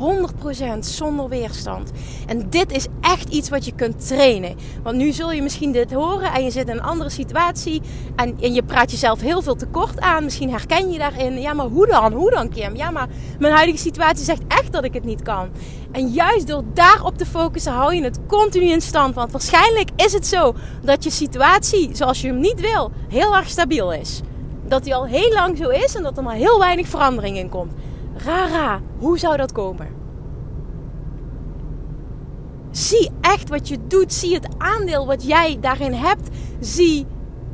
100% 0.01 0.41
100% 0.45 0.79
zonder 0.79 1.29
weerstand. 1.29 1.91
En 2.27 2.51
dit 2.51 2.73
is 2.73 2.87
echt 3.01 3.29
iets 3.29 3.49
wat 3.49 3.65
je 3.65 3.73
kunt 3.73 4.07
trainen. 4.07 4.57
Want 4.83 4.97
nu 4.97 5.13
zul 5.13 5.33
je 5.33 5.43
misschien 5.43 5.73
dit 5.73 5.93
horen 5.93 6.33
en 6.33 6.45
je 6.45 6.51
zit 6.51 6.69
in 6.69 6.75
een 6.75 6.83
andere 6.83 7.11
situatie. 7.11 7.83
En, 8.17 8.37
en 8.41 8.55
je 8.55 8.63
praat 8.63 8.91
jezelf 8.91 9.21
heel 9.21 9.43
veel 9.43 9.57
tekort 9.57 10.01
aan. 10.01 10.25
Misschien 10.25 10.51
herken 10.51 10.93
je 10.93 10.99
daarin. 10.99 11.41
Ja, 11.41 11.53
maar 11.53 11.67
hoe 11.67 11.87
dan? 11.87 12.13
Hoe 12.13 12.31
dan, 12.31 12.49
Kim? 12.49 12.77
Ja, 12.77 12.91
maar 12.91 13.09
mijn 13.39 13.55
huidige 13.55 13.79
situatie 13.79 14.25
zegt 14.25 14.43
echt 14.49 14.73
dat 14.73 14.85
ik 14.85 14.95
het 14.95 15.05
niet 15.05 15.23
kan. 15.23 15.49
En 15.93 16.09
juist 16.09 16.47
door 16.47 16.65
daarop 16.75 17.19
te 17.19 17.27
focussen, 17.27 17.73
hou 17.73 17.95
je 17.95 18.03
het 18.03 18.19
continu 18.27 18.71
in 18.71 18.81
stand. 18.81 19.15
Want 19.15 19.33
waarschijnlijk 19.33 19.91
is 19.97 20.13
het 20.13 20.27
zo 20.27 20.55
dat 20.83 21.05
je 21.05 21.11
situatie, 21.11 21.91
zoals 21.93 22.21
je 22.21 22.27
hem 22.27 22.41
niet 22.41 22.61
wil, 22.61 22.91
heel 23.09 23.37
erg 23.37 23.49
stabiel 23.49 23.93
is. 23.93 24.21
Dat 24.67 24.85
die 24.85 24.95
al 24.95 25.07
heel 25.07 25.33
lang 25.33 25.57
zo 25.57 25.69
is 25.69 25.95
en 25.95 26.03
dat 26.03 26.17
er 26.17 26.23
maar 26.23 26.35
heel 26.35 26.59
weinig 26.59 26.89
verandering 26.89 27.37
in 27.37 27.49
komt. 27.49 27.73
Rara, 28.25 28.81
hoe 28.99 29.19
zou 29.19 29.37
dat 29.37 29.53
komen? 29.53 29.89
Zie 32.71 33.11
echt 33.21 33.49
wat 33.49 33.69
je 33.69 33.79
doet. 33.87 34.13
Zie 34.13 34.35
het 34.35 34.49
aandeel 34.59 35.07
wat 35.07 35.27
jij 35.27 35.59
daarin 35.61 35.93
hebt. 35.93 36.29
Zie 36.61 37.07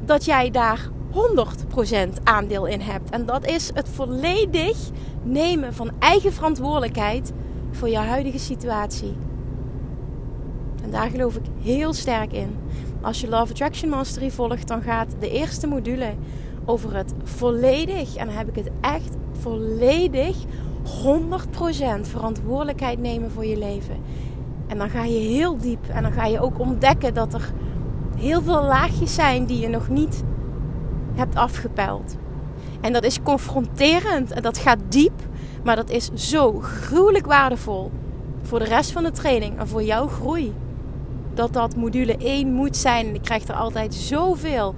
dat 0.04 0.25
jij 0.25 0.50
daar 0.50 0.88
100% 1.12 2.23
aandeel 2.25 2.66
in 2.66 2.80
hebt. 2.80 3.11
En 3.11 3.26
dat 3.26 3.46
is 3.46 3.70
het 3.75 3.88
volledig 3.88 4.76
nemen 5.23 5.75
van 5.75 5.90
eigen 5.99 6.32
verantwoordelijkheid 6.32 7.32
voor 7.70 7.88
je 7.88 7.96
huidige 7.96 8.38
situatie. 8.38 9.16
En 10.82 10.90
daar 10.90 11.11
geloof 11.11 11.37
ik 11.37 11.44
heel 11.61 11.92
sterk 11.92 12.32
in. 12.32 12.56
Als 13.00 13.20
je 13.20 13.28
Love 13.28 13.52
Attraction 13.52 13.90
Mastery 13.90 14.30
volgt, 14.30 14.68
dan 14.68 14.82
gaat 14.82 15.14
de 15.18 15.30
eerste 15.30 15.66
module 15.66 16.14
over 16.64 16.96
het 16.96 17.14
volledig, 17.25 18.16
en 18.16 18.26
dan 18.26 18.37
heb 18.37 18.49
ik 18.49 18.64
het 18.64 18.70
echt 18.80 19.16
volledig 19.47 20.37
100% 20.37 22.00
verantwoordelijkheid 22.00 22.99
nemen 22.99 23.31
voor 23.31 23.47
je 23.47 23.59
leven. 23.59 23.97
En 24.67 24.79
dan 24.79 24.91
ga 24.91 25.05
je 25.05 25.19
heel 25.19 25.57
diep 25.59 25.88
en 25.88 26.03
dan 26.03 26.12
ga 26.12 26.26
je 26.26 26.41
ook 26.41 26.59
ontdekken 26.59 27.15
dat 27.15 27.35
er 27.35 27.53
heel 28.17 28.43
veel 28.43 28.62
laagjes 28.62 29.15
zijn 29.15 29.45
die 29.45 29.61
je 29.61 29.69
nog 29.69 29.88
niet 29.88 30.23
hebt 31.15 31.37
afgepeld. 31.37 32.17
En 32.81 32.93
dat 32.93 33.05
is 33.05 33.23
confronterend 33.23 34.31
en 34.33 34.43
dat 34.43 34.59
gaat 34.59 34.79
diep, 34.88 35.21
maar 35.65 35.76
dat 35.76 35.91
is 35.91 36.11
zo 36.15 36.53
gruwelijk 36.61 37.26
waardevol 37.26 37.91
voor 38.43 38.59
de 38.59 38.65
rest 38.65 38.93
van 38.93 39.03
de 39.03 39.11
training 39.11 39.59
en 39.59 39.69
voor 39.69 39.83
jouw 39.83 40.09
groei. 40.09 40.55
Dat 41.35 41.53
dat 41.53 41.76
module 41.76 42.17
1 42.17 42.53
moet 42.53 42.76
zijn. 42.76 43.07
En 43.07 43.15
ik 43.15 43.23
krijg 43.23 43.49
er 43.49 43.55
altijd 43.55 43.95
zoveel 43.95 44.75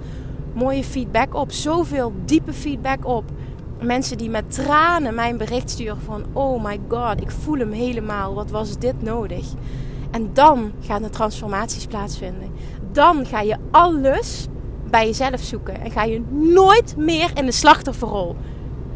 mooie 0.53 0.83
feedback 0.83 1.33
op, 1.35 1.51
zoveel 1.51 2.13
diepe 2.25 2.53
feedback 2.53 3.05
op. 3.05 3.23
Mensen 3.81 4.17
die 4.17 4.29
met 4.29 4.53
tranen 4.53 5.15
mijn 5.15 5.37
bericht 5.37 5.69
sturen 5.69 6.01
van 6.01 6.25
oh 6.33 6.63
my 6.63 6.79
god, 6.87 7.21
ik 7.21 7.31
voel 7.31 7.57
hem 7.57 7.71
helemaal. 7.71 8.33
Wat 8.33 8.49
was 8.49 8.77
dit 8.77 9.01
nodig? 9.01 9.45
En 10.11 10.29
dan 10.33 10.71
gaan 10.81 11.01
de 11.01 11.09
transformaties 11.09 11.85
plaatsvinden. 11.85 12.51
Dan 12.91 13.25
ga 13.25 13.41
je 13.41 13.57
alles 13.71 14.47
bij 14.89 15.05
jezelf 15.05 15.41
zoeken. 15.41 15.81
En 15.81 15.91
ga 15.91 16.03
je 16.03 16.21
nooit 16.29 16.97
meer 16.97 17.31
in 17.33 17.45
de 17.45 17.51
slachtofferrol 17.51 18.35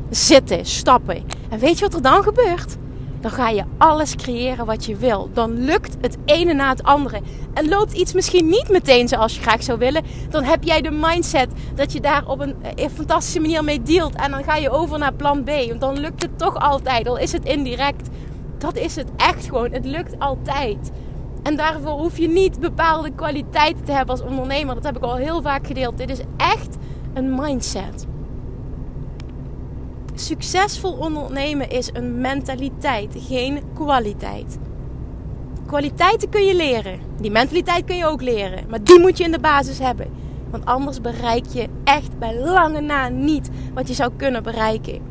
zitten, 0.09 0.65
stappen. 0.65 1.23
En 1.49 1.59
weet 1.59 1.79
je 1.79 1.85
wat 1.85 1.93
er 1.93 2.01
dan 2.01 2.23
gebeurt? 2.23 2.77
Dan 3.24 3.32
ga 3.32 3.50
je 3.50 3.63
alles 3.77 4.15
creëren 4.15 4.65
wat 4.65 4.86
je 4.86 4.96
wil. 4.96 5.30
Dan 5.34 5.63
lukt 5.65 5.98
het 6.01 6.18
ene 6.25 6.53
na 6.53 6.70
het 6.70 6.84
andere. 6.84 7.22
En 7.53 7.70
loopt 7.70 7.94
iets 7.94 8.13
misschien 8.13 8.50
niet 8.50 8.70
meteen 8.70 9.08
zoals 9.08 9.36
je 9.36 9.42
graag 9.42 9.63
zou 9.63 9.80
willen. 9.80 10.03
Dan 10.30 10.44
heb 10.44 10.63
jij 10.63 10.82
de 10.82 10.92
mindset 10.92 11.50
dat 11.75 11.92
je 11.94 12.01
daar 12.01 12.27
op 12.27 12.39
een, 12.39 12.56
een 12.75 12.89
fantastische 12.89 13.39
manier 13.39 13.63
mee 13.63 13.82
dealt. 13.82 14.15
En 14.15 14.32
dan 14.32 14.44
ga 14.44 14.56
je 14.56 14.70
over 14.70 15.00
naar 15.00 15.13
plan 15.13 15.44
B. 15.44 15.50
Want 15.50 15.82
dan 15.82 16.00
lukt 16.00 16.22
het 16.22 16.38
toch 16.38 16.56
altijd. 16.56 17.08
Al 17.08 17.18
is 17.18 17.32
het 17.32 17.46
indirect. 17.46 18.10
Dat 18.58 18.77
is 18.77 18.96
het 18.96 19.08
echt 19.18 19.46
gewoon. 19.46 19.72
Het 19.72 19.86
lukt 19.86 20.20
altijd. 20.20 20.92
En 21.44 21.56
daarvoor 21.56 21.92
hoef 22.00 22.18
je 22.18 22.27
niet 22.27 22.60
bepaalde 22.60 23.12
kwaliteiten 23.15 23.86
te 23.86 23.92
hebben 23.92 24.15
als 24.15 24.30
ondernemer. 24.30 24.75
Dat 24.75 24.84
heb 24.84 24.98
ik 24.98 25.03
al 25.03 25.15
heel 25.15 25.42
vaak 25.42 25.68
gedeeld. 25.68 25.98
Dit 25.98 26.10
is 26.10 26.22
echt 26.38 26.77
een 27.13 27.36
mindset. 27.36 28.06
Succesvol 30.15 30.91
ondernemen 30.91 31.70
is 31.70 31.89
een 31.93 32.22
mentaliteit, 32.22 33.15
geen 33.27 33.62
kwaliteit. 33.74 34.58
Kwaliteiten 35.65 36.29
kun 36.29 36.46
je 36.46 36.55
leren. 36.55 37.00
Die 37.20 37.32
mentaliteit 37.32 37.86
kun 37.86 37.96
je 37.96 38.05
ook 38.05 38.22
leren. 38.22 38.63
Maar 38.70 38.84
die 38.84 39.00
moet 39.00 39.17
je 39.17 39.24
in 39.24 39.32
de 39.32 39.39
basis 39.39 39.79
hebben. 39.79 40.08
Want 40.50 40.65
anders 40.65 41.01
bereik 41.01 41.46
je 41.48 41.67
echt 41.84 42.20
bij 42.20 42.39
lange 42.39 42.82
na 42.82 43.10
niet 43.10 43.50
wat 43.74 43.88
je 43.88 43.93
zou 43.93 44.12
kunnen 44.17 44.43
bereiken. 44.43 45.01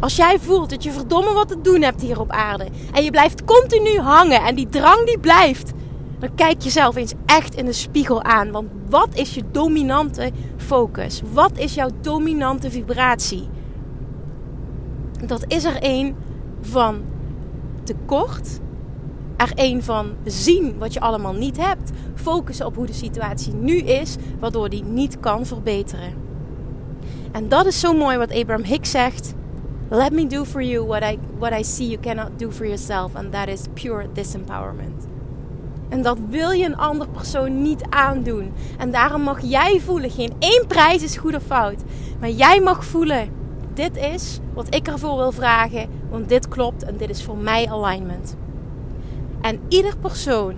Als 0.00 0.16
jij 0.16 0.38
voelt 0.38 0.70
dat 0.70 0.82
je 0.82 0.92
verdomme 0.92 1.32
wat 1.32 1.48
te 1.48 1.60
doen 1.60 1.82
hebt 1.82 2.02
hier 2.02 2.20
op 2.20 2.30
aarde. 2.30 2.66
En 2.92 3.04
je 3.04 3.10
blijft 3.10 3.44
continu 3.44 3.98
hangen 3.98 4.42
en 4.42 4.54
die 4.54 4.68
drang 4.68 5.06
die 5.06 5.18
blijft. 5.18 5.72
Dan 6.18 6.34
kijk 6.34 6.62
jezelf 6.62 6.96
eens 6.96 7.12
echt 7.26 7.54
in 7.54 7.64
de 7.64 7.72
spiegel 7.72 8.22
aan. 8.22 8.50
Want 8.50 8.68
wat 8.88 9.08
is 9.14 9.34
je 9.34 9.42
dominante 9.50 10.30
focus? 10.56 11.22
Wat 11.32 11.58
is 11.58 11.74
jouw 11.74 11.90
dominante 12.00 12.70
vibratie? 12.70 13.48
Dat 15.26 15.44
is 15.46 15.64
er 15.64 15.76
een 15.80 16.16
van 16.60 17.02
tekort. 17.82 18.60
Er 19.36 19.52
een 19.54 19.82
van 19.82 20.12
zien 20.24 20.78
wat 20.78 20.92
je 20.92 21.00
allemaal 21.00 21.32
niet 21.32 21.56
hebt. 21.56 21.90
Focussen 22.14 22.66
op 22.66 22.74
hoe 22.74 22.86
de 22.86 22.92
situatie 22.92 23.54
nu 23.54 23.76
is, 23.76 24.16
waardoor 24.38 24.68
die 24.68 24.84
niet 24.84 25.20
kan 25.20 25.46
verbeteren. 25.46 26.14
En 27.32 27.48
dat 27.48 27.66
is 27.66 27.80
zo 27.80 27.94
mooi 27.94 28.16
wat 28.18 28.32
Abraham 28.32 28.64
Hicks 28.64 28.90
zegt. 28.90 29.34
Let 29.88 30.12
me 30.12 30.26
do 30.26 30.44
for 30.44 30.62
you 30.62 30.86
what 30.86 31.02
I, 31.02 31.18
what 31.38 31.52
I 31.52 31.64
see 31.64 31.88
you 31.88 32.00
cannot 32.00 32.38
do 32.38 32.50
for 32.50 32.66
yourself. 32.66 33.14
And 33.14 33.32
that 33.32 33.48
is 33.48 33.60
pure 33.74 34.06
disempowerment. 34.12 35.06
En 35.88 36.02
dat 36.02 36.18
wil 36.30 36.50
je 36.50 36.64
een 36.64 36.76
andere 36.76 37.10
persoon 37.10 37.62
niet 37.62 37.82
aandoen. 37.88 38.52
En 38.78 38.90
daarom 38.90 39.22
mag 39.22 39.40
jij 39.42 39.80
voelen. 39.80 40.10
Geen 40.10 40.32
één 40.38 40.66
prijs 40.66 41.02
is 41.02 41.16
goed 41.16 41.34
of 41.34 41.42
fout. 41.42 41.82
Maar 42.20 42.30
jij 42.30 42.60
mag 42.60 42.84
voelen. 42.84 43.28
Dit 43.76 43.96
is 43.96 44.38
wat 44.54 44.74
ik 44.74 44.86
ervoor 44.86 45.16
wil 45.16 45.32
vragen. 45.32 45.88
Want 46.10 46.28
dit 46.28 46.48
klopt 46.48 46.84
en 46.84 46.96
dit 46.96 47.10
is 47.10 47.22
voor 47.22 47.36
mij 47.36 47.70
alignment. 47.70 48.36
En 49.40 49.60
ieder 49.68 49.96
persoon 49.96 50.54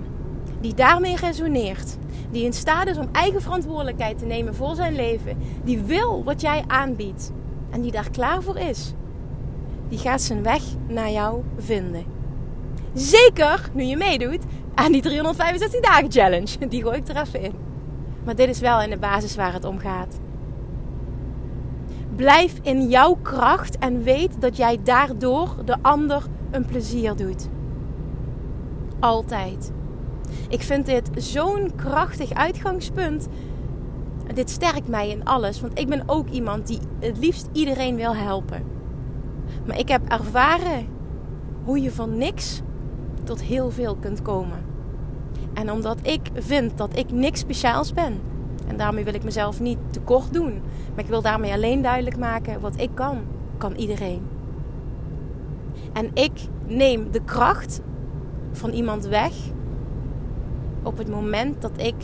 die 0.61 0.75
daarmee 0.75 1.17
resoneert. 1.17 1.97
Die 2.31 2.45
in 2.45 2.53
staat 2.53 2.87
is 2.87 2.99
om 2.99 3.09
eigen 3.13 3.43
verantwoordelijkheid 3.43 4.19
te 4.19 4.25
nemen 4.25 4.55
voor 4.55 4.75
zijn 4.75 4.95
leven. 4.95 5.37
Die 5.65 5.79
wil 5.79 6.25
wat 6.25 6.41
jij 6.41 6.65
aanbiedt. 6.67 7.33
En 7.71 7.81
die 7.81 7.93
daar 7.93 8.11
klaar 8.11 8.43
voor 8.43 8.59
is 8.59 8.95
die 9.89 9.99
gaat 9.99 10.21
zijn 10.21 10.43
weg 10.43 10.63
naar 10.87 11.11
jou 11.11 11.43
vinden. 11.57 12.05
Zeker 12.95 13.71
nu 13.73 13.83
je 13.83 13.97
meedoet 13.97 14.45
aan 14.75 14.93
die 14.93 15.03
365 15.03 15.81
dagen 15.81 16.13
challenge. 16.13 16.69
Die 16.69 16.83
gooi 16.83 16.97
ik 16.97 17.09
er 17.09 17.17
even 17.17 17.43
in. 17.43 17.53
Maar 18.25 18.35
dit 18.35 18.49
is 18.49 18.61
wel 18.61 18.83
in 18.83 18.91
de 18.91 18.99
basis 18.99 19.37
waar 19.37 19.53
het 19.53 19.65
om 19.65 19.79
gaat. 19.79 20.19
Blijf 22.19 22.59
in 22.63 22.89
jouw 22.89 23.19
kracht 23.23 23.79
en 23.79 24.03
weet 24.03 24.41
dat 24.41 24.57
jij 24.57 24.79
daardoor 24.83 25.55
de 25.65 25.77
ander 25.83 26.27
een 26.51 26.65
plezier 26.65 27.17
doet. 27.17 27.49
Altijd. 28.99 29.73
Ik 30.49 30.63
vind 30.63 30.87
dit 30.87 31.11
zo'n 31.15 31.73
krachtig 31.77 32.33
uitgangspunt. 32.33 33.29
Dit 34.35 34.51
sterkt 34.51 34.89
mij 34.89 35.11
in 35.11 35.25
alles, 35.25 35.61
want 35.61 35.79
ik 35.79 35.89
ben 35.89 36.03
ook 36.07 36.29
iemand 36.29 36.67
die 36.67 36.79
het 37.01 37.19
liefst 37.19 37.49
iedereen 37.53 37.97
wil 37.97 38.15
helpen. 38.17 38.63
Maar 39.67 39.79
ik 39.79 39.89
heb 39.89 40.09
ervaren 40.09 40.87
hoe 41.65 41.81
je 41.81 41.91
van 41.91 42.19
niks 42.19 42.61
tot 43.25 43.43
heel 43.43 43.71
veel 43.71 43.97
kunt 43.97 44.23
komen. 44.23 44.65
En 45.55 45.73
omdat 45.73 45.99
ik 46.03 46.31
vind 46.35 46.79
dat 46.79 46.97
ik 46.97 47.11
niks 47.11 47.41
speciaals 47.41 47.93
ben. 47.93 48.21
En 48.69 48.77
daarmee 48.77 49.05
wil 49.05 49.15
ik 49.15 49.25
mezelf 49.25 49.61
niet 49.61 49.79
tekort 49.91 50.33
doen. 50.33 50.53
Maar 50.95 51.05
ik 51.05 51.11
wil 51.11 51.23
daarmee 51.23 51.53
alleen 51.53 51.83
duidelijk 51.83 52.19
maken 52.19 52.61
wat 52.61 52.81
ik 52.81 52.91
kan. 52.95 53.19
Kan 53.59 53.75
iedereen. 53.75 54.23
En 55.93 56.11
ik 56.15 56.33
neem 56.67 57.11
de 57.11 57.21
kracht 57.25 57.81
van 58.53 58.71
iemand 58.71 59.07
weg 59.07 59.33
op 60.83 60.99
het 60.99 61.09
moment 61.09 61.63
dat 61.63 61.73
ik 61.77 61.95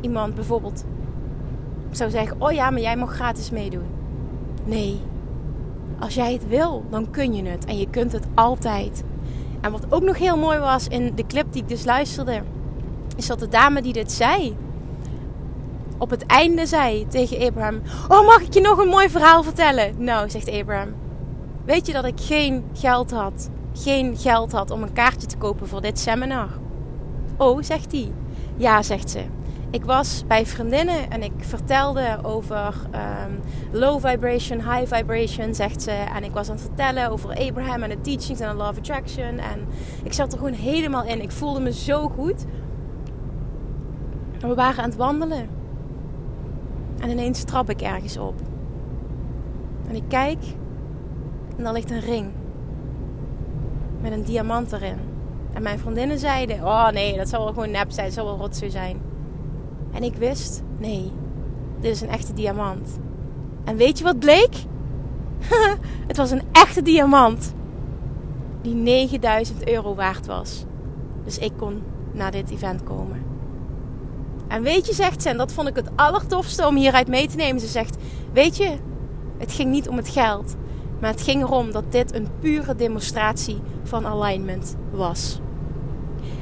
iemand 0.00 0.34
bijvoorbeeld 0.34 0.84
zou 1.90 2.10
zeggen: 2.10 2.36
Oh 2.40 2.52
ja, 2.52 2.70
maar 2.70 2.80
jij 2.80 2.96
mag 2.96 3.14
gratis 3.14 3.50
meedoen. 3.50 3.86
Nee, 4.64 5.00
als 5.98 6.14
jij 6.14 6.32
het 6.32 6.48
wil, 6.48 6.84
dan 6.90 7.10
kun 7.10 7.34
je 7.34 7.44
het. 7.44 7.64
En 7.64 7.78
je 7.78 7.90
kunt 7.90 8.12
het 8.12 8.26
altijd. 8.34 9.04
En 9.60 9.72
wat 9.72 9.86
ook 9.88 10.02
nog 10.02 10.18
heel 10.18 10.36
mooi 10.36 10.58
was 10.58 10.88
in 10.88 11.12
de 11.14 11.26
clip 11.26 11.52
die 11.52 11.62
ik 11.62 11.68
dus 11.68 11.84
luisterde, 11.84 12.42
is 13.16 13.26
dat 13.26 13.38
de 13.38 13.48
dame 13.48 13.82
die 13.82 13.92
dit 13.92 14.12
zei, 14.12 14.56
op 16.02 16.10
het 16.10 16.26
einde 16.26 16.66
zei 16.66 17.06
tegen 17.06 17.46
Abraham: 17.46 17.82
Oh, 18.08 18.26
mag 18.26 18.40
ik 18.40 18.54
je 18.54 18.60
nog 18.60 18.78
een 18.78 18.88
mooi 18.88 19.10
verhaal 19.10 19.42
vertellen? 19.42 19.94
Nou, 19.98 20.30
zegt 20.30 20.50
Abraham. 20.50 20.94
Weet 21.64 21.86
je 21.86 21.92
dat 21.92 22.04
ik 22.04 22.20
geen 22.20 22.64
geld 22.72 23.10
had? 23.10 23.50
Geen 23.72 24.16
geld 24.16 24.52
had 24.52 24.70
om 24.70 24.82
een 24.82 24.92
kaartje 24.92 25.26
te 25.26 25.36
kopen 25.36 25.68
voor 25.68 25.80
dit 25.80 25.98
seminar? 25.98 26.48
Oh, 27.36 27.62
zegt 27.62 27.92
hij. 27.92 28.12
Ja, 28.56 28.82
zegt 28.82 29.10
ze. 29.10 29.20
Ik 29.70 29.84
was 29.84 30.24
bij 30.26 30.46
vriendinnen 30.46 31.10
en 31.10 31.22
ik 31.22 31.32
vertelde 31.38 32.18
over 32.22 32.74
ehm, 32.90 33.32
low 33.70 34.06
vibration, 34.06 34.58
high 34.58 34.94
vibration, 34.94 35.54
zegt 35.54 35.82
ze. 35.82 35.90
En 35.90 36.24
ik 36.24 36.32
was 36.32 36.48
aan 36.48 36.54
het 36.54 36.64
vertellen 36.64 37.10
over 37.10 37.28
Abraham 37.48 37.82
en 37.82 37.88
de 37.88 38.00
teachings 38.00 38.40
en 38.40 38.48
de 38.48 38.54
law 38.54 38.68
of 38.68 38.78
attraction. 38.78 39.38
En 39.38 39.66
ik 40.04 40.12
zat 40.12 40.32
er 40.32 40.38
gewoon 40.38 40.52
helemaal 40.52 41.04
in. 41.04 41.22
Ik 41.22 41.32
voelde 41.32 41.60
me 41.60 41.72
zo 41.72 42.08
goed. 42.08 42.44
En 44.40 44.48
we 44.48 44.54
waren 44.54 44.82
aan 44.82 44.88
het 44.88 44.98
wandelen. 44.98 45.61
En 47.02 47.10
ineens 47.10 47.44
trap 47.44 47.70
ik 47.70 47.80
ergens 47.80 48.16
op. 48.16 48.34
En 49.88 49.94
ik 49.94 50.04
kijk 50.08 50.38
en 51.56 51.64
daar 51.64 51.72
ligt 51.72 51.90
een 51.90 52.00
ring. 52.00 52.30
Met 54.00 54.12
een 54.12 54.24
diamant 54.24 54.72
erin. 54.72 54.98
En 55.52 55.62
mijn 55.62 55.78
vriendinnen 55.78 56.18
zeiden: 56.18 56.64
Oh 56.64 56.88
nee, 56.88 57.16
dat 57.16 57.28
zal 57.28 57.44
wel 57.44 57.52
gewoon 57.52 57.70
nep 57.70 57.90
zijn, 57.90 58.06
dat 58.06 58.14
zal 58.14 58.24
wel 58.24 58.36
rotzooi 58.36 58.70
zijn. 58.70 59.00
En 59.92 60.02
ik 60.02 60.14
wist: 60.14 60.62
Nee, 60.78 61.12
dit 61.80 61.90
is 61.90 62.00
een 62.00 62.08
echte 62.08 62.32
diamant. 62.32 62.98
En 63.64 63.76
weet 63.76 63.98
je 63.98 64.04
wat 64.04 64.18
bleek? 64.18 64.54
het 66.08 66.16
was 66.16 66.30
een 66.30 66.42
echte 66.52 66.82
diamant. 66.82 67.54
Die 68.60 68.74
9000 68.74 69.68
euro 69.68 69.94
waard 69.94 70.26
was. 70.26 70.64
Dus 71.24 71.38
ik 71.38 71.52
kon 71.56 71.82
naar 72.12 72.30
dit 72.30 72.50
event 72.50 72.82
komen. 72.82 73.31
En 74.52 74.62
weet 74.62 74.86
je, 74.86 74.94
zegt 74.94 75.22
ze, 75.22 75.28
en 75.28 75.36
dat 75.36 75.52
vond 75.52 75.68
ik 75.68 75.76
het 75.76 75.90
allertofste 75.96 76.66
om 76.66 76.76
hieruit 76.76 77.08
mee 77.08 77.28
te 77.28 77.36
nemen. 77.36 77.60
Ze 77.60 77.66
zegt: 77.66 77.96
Weet 78.32 78.56
je, 78.56 78.76
het 79.38 79.52
ging 79.52 79.70
niet 79.70 79.88
om 79.88 79.96
het 79.96 80.08
geld. 80.08 80.54
Maar 81.00 81.10
het 81.10 81.22
ging 81.22 81.42
erom 81.42 81.72
dat 81.72 81.92
dit 81.92 82.14
een 82.14 82.28
pure 82.40 82.74
demonstratie 82.74 83.60
van 83.82 84.06
alignment 84.06 84.76
was. 84.90 85.40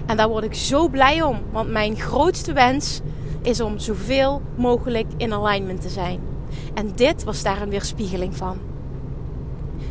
En 0.07 0.17
daar 0.17 0.29
word 0.29 0.45
ik 0.45 0.55
zo 0.55 0.89
blij 0.89 1.23
om, 1.23 1.41
want 1.51 1.71
mijn 1.71 1.97
grootste 1.97 2.53
wens 2.53 3.01
is 3.43 3.61
om 3.61 3.79
zoveel 3.79 4.43
mogelijk 4.55 5.07
in 5.17 5.33
alignment 5.33 5.81
te 5.81 5.89
zijn. 5.89 6.21
En 6.75 6.93
dit 6.95 7.25
was 7.25 7.43
daar 7.43 7.63
een 7.63 7.71
weerspiegeling 7.71 8.37
van. 8.37 8.59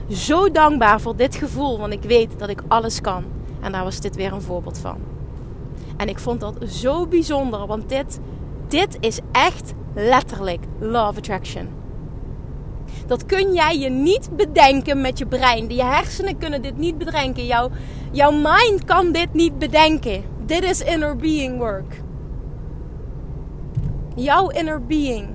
Zo 0.10 0.52
dankbaar 0.52 1.02
voor 1.02 1.16
dit 1.16 1.36
gevoel, 1.36 1.80
want 1.80 1.94
ik 1.94 2.04
weet 2.04 2.40
dat 2.40 2.50
ik 2.50 2.64
alles 2.68 3.02
kan. 3.02 3.24
En 3.60 3.72
daar 3.72 3.84
was 3.84 4.00
dit 4.00 4.16
weer 4.16 4.34
een 4.34 4.42
voorbeeld 4.42 4.78
van. 4.78 5.19
En 6.00 6.10
ik 6.10 6.20
vond 6.20 6.40
dat 6.40 6.56
zo 6.68 7.08
bijzonder, 7.08 7.68
want 7.68 7.90
dit, 7.90 8.20
dit 8.68 8.98
is 9.00 9.20
echt 9.32 9.74
letterlijk 9.94 10.64
love 10.80 11.18
attraction. 11.18 11.68
Dat 13.08 13.26
kun 13.26 13.54
jij 13.54 13.78
je 13.80 13.90
niet 13.90 14.30
bedenken 14.36 15.02
met 15.02 15.18
je 15.18 15.26
brein. 15.26 15.70
Je 15.70 15.84
hersenen 15.84 16.38
kunnen 16.38 16.62
dit 16.62 16.78
niet 16.78 16.98
bedenken. 16.98 17.46
Jouw, 17.46 17.70
jouw 18.12 18.32
mind 18.32 18.86
kan 18.86 19.12
dit 19.12 19.34
niet 19.34 19.60
bedenken. 19.60 20.24
Dit 20.46 20.64
is 20.64 20.82
inner 20.82 21.16
being 21.16 21.58
work. 21.58 22.02
Jouw 24.16 24.50
inner 24.50 24.86
being 24.86 25.28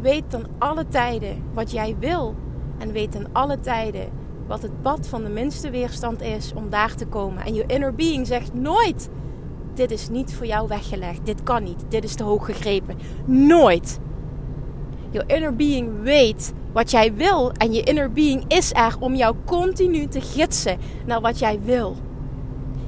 weet 0.00 0.30
dan 0.30 0.46
alle 0.58 0.88
tijden 0.88 1.42
wat 1.52 1.70
jij 1.70 1.96
wil. 1.98 2.34
En 2.78 2.92
weet 2.92 3.14
in 3.14 3.26
alle 3.32 3.60
tijden 3.60 4.08
wat 4.48 4.62
het 4.62 4.82
pad 4.82 5.08
van 5.08 5.22
de 5.22 5.28
minste 5.28 5.70
weerstand 5.70 6.22
is 6.22 6.52
om 6.54 6.70
daar 6.70 6.94
te 6.94 7.06
komen. 7.06 7.44
En 7.44 7.54
je 7.54 7.64
inner 7.66 7.94
being 7.94 8.26
zegt 8.26 8.54
nooit: 8.54 9.08
Dit 9.74 9.90
is 9.90 10.08
niet 10.08 10.34
voor 10.34 10.46
jou 10.46 10.68
weggelegd. 10.68 11.26
Dit 11.26 11.42
kan 11.42 11.62
niet. 11.62 11.84
Dit 11.88 12.04
is 12.04 12.14
te 12.14 12.22
hoog 12.22 12.44
gegrepen. 12.44 12.96
Nooit. 13.24 13.98
Je 15.10 15.24
inner 15.26 15.56
being 15.56 16.02
weet 16.02 16.52
wat 16.72 16.90
jij 16.90 17.14
wil. 17.14 17.52
En 17.52 17.72
je 17.72 17.82
inner 17.82 18.12
being 18.12 18.44
is 18.48 18.72
er 18.72 18.96
om 19.00 19.14
jou 19.14 19.36
continu 19.44 20.06
te 20.06 20.20
gidsen 20.20 20.78
naar 21.06 21.20
wat 21.20 21.38
jij 21.38 21.60
wil. 21.64 21.96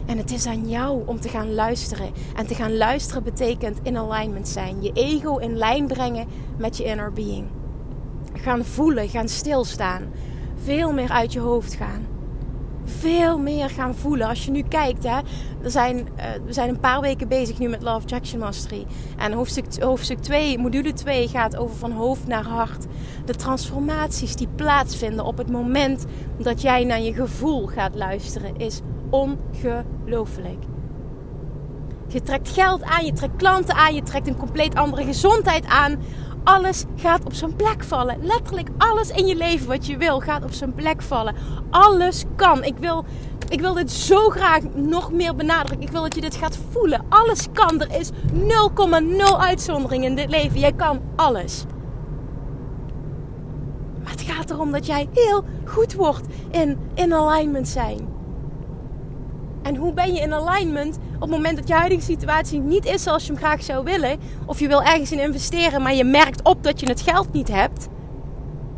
En 0.06 0.18
het 0.18 0.30
is 0.30 0.46
aan 0.46 0.68
jou 0.68 1.02
om 1.06 1.20
te 1.20 1.28
gaan 1.28 1.54
luisteren. 1.54 2.10
En 2.36 2.46
te 2.46 2.54
gaan 2.54 2.76
luisteren 2.76 3.22
betekent 3.22 3.78
in 3.82 3.96
alignment 3.96 4.48
zijn. 4.48 4.82
Je 4.82 4.92
ego 4.92 5.36
in 5.36 5.56
lijn 5.56 5.86
brengen 5.86 6.26
met 6.58 6.76
je 6.76 6.84
inner 6.84 7.12
being. 7.12 7.46
Gaan 8.32 8.64
voelen, 8.64 9.08
gaan 9.08 9.28
stilstaan. 9.28 10.02
Veel 10.64 10.92
meer 10.92 11.10
uit 11.10 11.32
je 11.32 11.40
hoofd 11.40 11.74
gaan 11.74 12.06
veel 12.98 13.38
meer 13.38 13.70
gaan 13.70 13.94
voelen. 13.94 14.28
Als 14.28 14.44
je 14.44 14.50
nu 14.50 14.62
kijkt, 14.62 15.02
hè, 15.02 15.18
er 15.62 15.70
zijn, 15.70 15.96
uh, 15.96 16.24
we 16.46 16.52
zijn 16.52 16.68
een 16.68 16.80
paar 16.80 17.00
weken 17.00 17.28
bezig 17.28 17.58
nu 17.58 17.68
met 17.68 17.82
Love 17.82 18.00
Attraction 18.00 18.40
Mastery. 18.40 18.86
En 19.16 19.32
hoofdstuk, 19.32 19.82
hoofdstuk 19.82 20.18
2, 20.18 20.58
module 20.58 20.92
2 20.92 21.28
gaat 21.28 21.56
over 21.56 21.76
van 21.76 21.92
hoofd 21.92 22.26
naar 22.26 22.44
hart. 22.44 22.86
De 23.24 23.34
transformaties 23.34 24.36
die 24.36 24.48
plaatsvinden 24.54 25.24
op 25.24 25.38
het 25.38 25.50
moment 25.50 26.04
dat 26.38 26.62
jij 26.62 26.84
naar 26.84 27.00
je 27.00 27.12
gevoel 27.12 27.66
gaat 27.66 27.94
luisteren, 27.94 28.56
is 28.56 28.80
ongelooflijk. 29.10 30.64
Je 32.08 32.22
trekt 32.22 32.48
geld 32.48 32.82
aan, 32.82 33.04
je 33.04 33.12
trekt 33.12 33.36
klanten 33.36 33.74
aan, 33.74 33.94
je 33.94 34.02
trekt 34.02 34.26
een 34.26 34.36
compleet 34.36 34.74
andere 34.74 35.04
gezondheid 35.04 35.66
aan 35.66 35.98
alles 36.44 36.84
gaat 36.96 37.24
op 37.24 37.34
zijn 37.34 37.56
plek 37.56 37.84
vallen. 37.84 38.16
Letterlijk 38.22 38.68
alles 38.78 39.10
in 39.10 39.26
je 39.26 39.36
leven 39.36 39.68
wat 39.68 39.86
je 39.86 39.96
wil 39.96 40.20
gaat 40.20 40.44
op 40.44 40.52
zijn 40.52 40.74
plek 40.74 41.02
vallen. 41.02 41.34
Alles 41.70 42.24
kan. 42.36 42.64
Ik 42.64 42.76
wil, 42.78 43.04
ik 43.48 43.60
wil 43.60 43.74
dit 43.74 43.90
zo 43.90 44.28
graag 44.28 44.62
nog 44.74 45.12
meer 45.12 45.34
benadrukken. 45.34 45.86
Ik 45.86 45.92
wil 45.92 46.02
dat 46.02 46.14
je 46.14 46.20
dit 46.20 46.34
gaat 46.34 46.58
voelen. 46.70 47.04
Alles 47.08 47.46
kan. 47.52 47.80
Er 47.80 47.98
is 47.98 48.10
0,0 48.10 49.38
uitzondering 49.38 50.04
in 50.04 50.14
dit 50.14 50.30
leven. 50.30 50.60
Jij 50.60 50.72
kan 50.72 51.00
alles. 51.16 51.64
Maar 54.02 54.12
het 54.12 54.22
gaat 54.22 54.50
erom 54.50 54.72
dat 54.72 54.86
jij 54.86 55.08
heel 55.12 55.44
goed 55.64 55.94
wordt 55.94 56.26
in, 56.50 56.78
in 56.94 57.14
alignment 57.14 57.68
zijn. 57.68 58.08
En 59.62 59.76
hoe 59.76 59.92
ben 59.92 60.14
je 60.14 60.20
in 60.20 60.34
alignment 60.34 60.98
op 61.20 61.28
het 61.28 61.36
moment 61.36 61.56
dat 61.56 61.68
je 61.68 61.74
huidige 61.74 62.02
situatie 62.02 62.60
niet 62.60 62.86
is 62.86 63.02
zoals 63.02 63.26
je 63.26 63.32
hem 63.32 63.40
graag 63.40 63.62
zou 63.62 63.84
willen? 63.84 64.18
Of 64.46 64.60
je 64.60 64.68
wil 64.68 64.82
ergens 64.82 65.12
in 65.12 65.20
investeren, 65.20 65.82
maar 65.82 65.94
je 65.94 66.04
merkt 66.04 66.42
op 66.42 66.62
dat 66.62 66.80
je 66.80 66.86
het 66.86 67.00
geld 67.00 67.32
niet 67.32 67.48
hebt. 67.48 67.88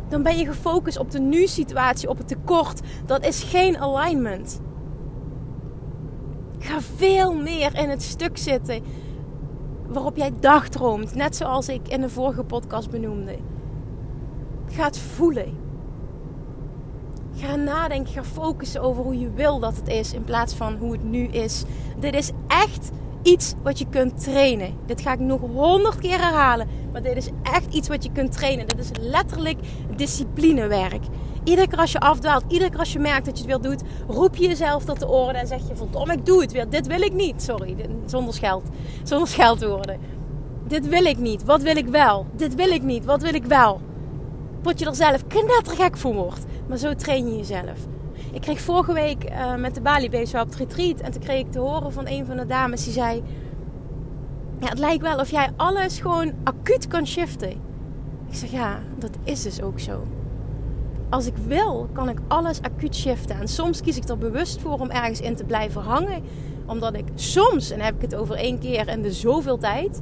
Dan 0.09 0.23
ben 0.23 0.37
je 0.37 0.45
gefocust 0.45 0.97
op 0.97 1.11
de 1.11 1.19
nu-situatie, 1.19 2.09
op 2.09 2.17
het 2.17 2.27
tekort. 2.27 2.81
Dat 3.05 3.25
is 3.25 3.43
geen 3.43 3.77
alignment. 3.77 4.61
Ga 6.59 6.81
veel 6.95 7.33
meer 7.35 7.75
in 7.77 7.89
het 7.89 8.03
stuk 8.03 8.37
zitten 8.37 8.83
waarop 9.87 10.17
jij 10.17 10.31
dagdroomt. 10.39 11.15
Net 11.15 11.35
zoals 11.35 11.67
ik 11.67 11.87
in 11.87 12.01
de 12.01 12.09
vorige 12.09 12.43
podcast 12.43 12.89
benoemde. 12.89 13.37
Ga 14.71 14.83
het 14.83 14.97
voelen. 14.97 15.62
Ga 17.43 17.55
nadenken, 17.55 18.13
ga 18.13 18.23
focussen 18.23 18.81
over 18.81 19.03
hoe 19.03 19.19
je 19.19 19.31
wil 19.31 19.59
dat 19.59 19.75
het 19.75 19.87
is 19.87 20.13
in 20.13 20.23
plaats 20.23 20.53
van 20.53 20.75
hoe 20.75 20.91
het 20.91 21.03
nu 21.03 21.27
is. 21.27 21.63
Dit 21.99 22.15
is 22.15 22.31
echt 22.47 22.91
iets 23.21 23.53
wat 23.63 23.79
je 23.79 23.85
kunt 23.89 24.23
trainen. 24.23 24.73
Dit 24.85 25.01
ga 25.01 25.13
ik 25.13 25.19
nog 25.19 25.39
honderd 25.39 25.99
keer 25.99 26.19
herhalen. 26.19 26.67
Maar 26.91 27.01
dit 27.01 27.17
is 27.17 27.29
echt 27.43 27.73
iets 27.73 27.87
wat 27.87 28.03
je 28.03 28.11
kunt 28.11 28.31
trainen. 28.31 28.67
Dit 28.67 28.79
is 28.79 28.89
letterlijk 28.99 29.59
disciplinewerk. 29.95 31.03
Iedere 31.43 31.67
keer 31.67 31.77
als 31.77 31.91
je 31.91 31.99
afdwaalt, 31.99 32.43
iedere 32.47 32.69
keer 32.69 32.79
als 32.79 32.93
je 32.93 32.99
merkt 32.99 33.25
dat 33.25 33.37
je 33.37 33.43
het 33.43 33.61
weer 33.61 33.71
doet, 33.71 33.83
roep 34.07 34.35
je 34.35 34.47
jezelf 34.47 34.83
tot 34.85 34.99
de 34.99 35.09
oren 35.09 35.35
en 35.35 35.47
zeg 35.47 35.67
je: 35.67 35.75
Verdomme, 35.75 36.13
ik 36.13 36.25
doe 36.25 36.41
het 36.41 36.51
weer. 36.51 36.69
Dit 36.69 36.87
wil 36.87 37.01
ik 37.01 37.13
niet. 37.13 37.41
Sorry, 37.41 37.75
zonder 38.05 38.33
scheld. 38.33 38.63
Zonder 39.03 39.27
scheldwoorden. 39.27 39.99
Dit 40.67 40.87
wil 40.87 41.05
ik 41.05 41.17
niet. 41.17 41.43
Wat 41.43 41.61
wil 41.61 41.75
ik 41.75 41.87
wel? 41.87 42.25
Dit 42.35 42.55
wil 42.55 42.69
ik 42.69 42.83
niet. 42.83 43.05
Wat 43.05 43.21
wil 43.21 43.33
ik 43.33 43.45
wel? 43.45 43.79
Word 44.63 44.79
je 44.79 44.85
er 44.85 44.95
zelf 44.95 45.27
knettergek 45.27 45.97
voor 45.97 46.13
wordt. 46.13 46.45
Maar 46.67 46.77
zo 46.77 46.93
train 46.93 47.27
je 47.27 47.37
jezelf. 47.37 47.79
Ik 48.31 48.41
kreeg 48.41 48.61
vorige 48.61 48.93
week 48.93 49.29
uh, 49.29 49.55
met 49.55 49.75
de 49.75 49.81
Bali 49.81 50.09
Babes 50.09 50.33
op 50.33 50.39
het 50.39 50.55
retreat. 50.55 50.99
En 50.99 51.11
toen 51.11 51.21
kreeg 51.21 51.39
ik 51.39 51.51
te 51.51 51.59
horen 51.59 51.91
van 51.93 52.07
een 52.07 52.25
van 52.25 52.37
de 52.37 52.45
dames 52.45 52.83
die 52.83 52.93
zei... 52.93 53.23
Ja, 54.59 54.69
het 54.69 54.79
lijkt 54.79 55.01
wel 55.01 55.19
of 55.19 55.31
jij 55.31 55.49
alles 55.55 55.99
gewoon 55.99 56.33
acuut 56.43 56.87
kan 56.87 57.07
shiften. 57.07 57.49
Ik 58.29 58.39
zeg 58.39 58.51
ja, 58.51 58.79
dat 58.97 59.17
is 59.23 59.41
dus 59.41 59.61
ook 59.61 59.79
zo. 59.79 60.03
Als 61.09 61.25
ik 61.25 61.37
wil, 61.47 61.89
kan 61.93 62.09
ik 62.09 62.17
alles 62.27 62.61
acuut 62.61 62.95
shiften. 62.95 63.39
En 63.39 63.47
soms 63.47 63.81
kies 63.81 63.97
ik 63.97 64.09
er 64.09 64.17
bewust 64.17 64.61
voor 64.61 64.79
om 64.79 64.89
ergens 64.89 65.21
in 65.21 65.35
te 65.35 65.43
blijven 65.43 65.81
hangen. 65.81 66.23
Omdat 66.65 66.93
ik 66.93 67.05
soms, 67.15 67.69
en 67.69 67.79
heb 67.79 67.95
ik 67.95 68.01
het 68.01 68.15
over 68.15 68.35
één 68.35 68.59
keer 68.59 68.87
in 68.87 69.01
de 69.01 69.11
zoveel 69.11 69.57
tijd... 69.57 70.01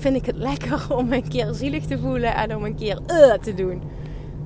vind 0.00 0.16
ik 0.16 0.26
het 0.26 0.36
lekker 0.50 0.96
om 0.96 1.12
een 1.12 1.28
keer 1.28 1.54
zielig 1.54 1.84
te 1.84 1.98
voelen 1.98 2.34
en 2.34 2.56
om 2.56 2.64
een 2.64 2.76
keer 2.76 2.98
uh, 3.06 3.32
te 3.32 3.54
doen. 3.54 3.82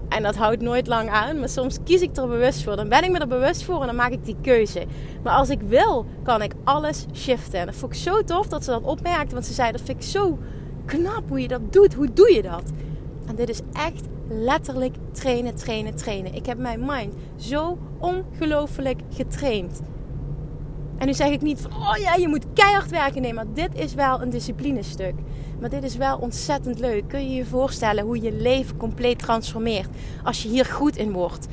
En 0.09 0.23
dat 0.23 0.37
houdt 0.37 0.63
nooit 0.63 0.87
lang 0.87 1.11
aan. 1.11 1.39
Maar 1.39 1.49
soms 1.49 1.79
kies 1.85 2.01
ik 2.01 2.17
er 2.17 2.29
bewust 2.29 2.63
voor. 2.63 2.77
Dan 2.77 2.89
ben 2.89 3.05
ik 3.05 3.11
me 3.11 3.19
er 3.19 3.27
bewust 3.27 3.65
voor 3.65 3.81
en 3.81 3.87
dan 3.87 3.97
maak 3.97 4.11
ik 4.11 4.25
die 4.25 4.37
keuze. 4.43 4.87
Maar 5.23 5.33
als 5.33 5.51
ik 5.51 5.61
wil, 5.61 6.07
kan 6.23 6.43
ik 6.43 6.53
alles 6.65 7.07
shiften. 7.13 7.61
En 7.61 7.67
dat 7.67 7.75
vond 7.75 7.93
ik 7.93 7.99
zo 7.99 8.25
tof 8.25 8.47
dat 8.47 8.65
ze 8.65 8.71
dat 8.71 8.83
opmerkte. 8.83 9.35
Want 9.35 9.47
ze 9.47 9.53
zei, 9.53 9.73
dat 9.73 9.81
vind 9.81 10.03
ik 10.03 10.09
zo 10.09 10.39
knap 10.85 11.29
hoe 11.29 11.41
je 11.41 11.49
dat 11.49 11.73
doet. 11.73 11.95
Hoe 11.95 12.13
doe 12.13 12.33
je 12.33 12.43
dat? 12.43 12.73
En 13.27 13.35
dit 13.35 13.49
is 13.49 13.61
echt 13.73 14.03
letterlijk 14.29 14.95
trainen, 15.13 15.55
trainen, 15.55 15.95
trainen. 15.95 16.35
Ik 16.35 16.47
heb 16.47 16.59
mijn 16.59 16.81
mind 16.87 17.15
zo 17.37 17.79
ongelooflijk 17.99 19.01
getraind. 19.11 19.81
En 20.99 21.07
nu 21.07 21.15
zeg 21.15 21.31
ik 21.31 21.41
niet 21.41 21.61
van, 21.61 21.71
oh 21.71 21.97
ja, 21.97 22.15
je 22.15 22.29
moet 22.29 22.47
keihard 22.53 22.91
werken. 22.91 23.23
Nee, 23.23 23.35
maar 23.35 23.53
dit 23.55 23.75
is 23.75 23.95
wel 23.95 24.23
een 24.23 24.31
disciplinestuk. 24.31 25.15
Maar 25.61 25.71
dit 25.71 25.83
is 25.83 25.97
wel 25.97 26.19
ontzettend 26.19 26.79
leuk. 26.79 27.09
Kun 27.09 27.29
je 27.31 27.35
je 27.35 27.45
voorstellen 27.45 28.05
hoe 28.05 28.21
je 28.23 28.33
leven 28.33 28.77
compleet 28.77 29.19
transformeert 29.19 29.89
als 30.23 30.43
je 30.43 30.49
hier 30.49 30.65
goed 30.65 30.97
in 30.97 31.13
wordt? 31.13 31.47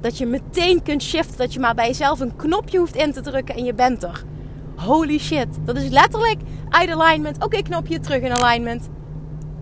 Dat 0.00 0.18
je 0.18 0.26
meteen 0.26 0.82
kunt 0.82 1.02
shiften, 1.02 1.38
dat 1.38 1.52
je 1.52 1.60
maar 1.60 1.74
bij 1.74 1.86
jezelf 1.86 2.20
een 2.20 2.36
knopje 2.36 2.78
hoeft 2.78 2.96
in 2.96 3.12
te 3.12 3.20
drukken 3.20 3.54
en 3.54 3.64
je 3.64 3.74
bent 3.74 4.02
er. 4.02 4.24
Holy 4.76 5.18
shit, 5.18 5.46
dat 5.64 5.76
is 5.76 5.88
letterlijk 5.88 6.40
uit 6.68 6.90
alignment. 6.90 7.44
Oké, 7.44 7.62
knopje 7.62 8.00
terug 8.00 8.20
in 8.20 8.32
alignment. 8.32 8.88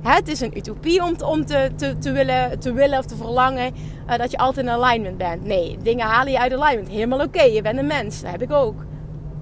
Het 0.02 0.28
is 0.28 0.40
een 0.40 0.56
utopie 0.56 1.02
om, 1.02 1.46
te, 1.46 1.70
te, 1.76 1.98
te, 1.98 2.12
willen, 2.12 2.58
te 2.58 2.72
willen 2.72 2.98
of 2.98 3.04
te 3.04 3.16
verlangen 3.16 3.74
uh, 4.08 4.16
dat 4.16 4.30
je 4.30 4.38
altijd 4.38 4.66
in 4.66 4.72
alignment 4.72 5.18
bent. 5.18 5.44
Nee, 5.44 5.78
dingen 5.82 6.06
halen 6.06 6.32
je 6.32 6.38
uit 6.38 6.52
alignment. 6.52 6.88
Helemaal 6.88 7.20
oké, 7.20 7.42
je 7.42 7.62
bent 7.62 7.78
een 7.78 7.86
mens. 7.86 8.22
Dat 8.22 8.30
heb 8.30 8.42
ik 8.42 8.52
ook. 8.52 8.84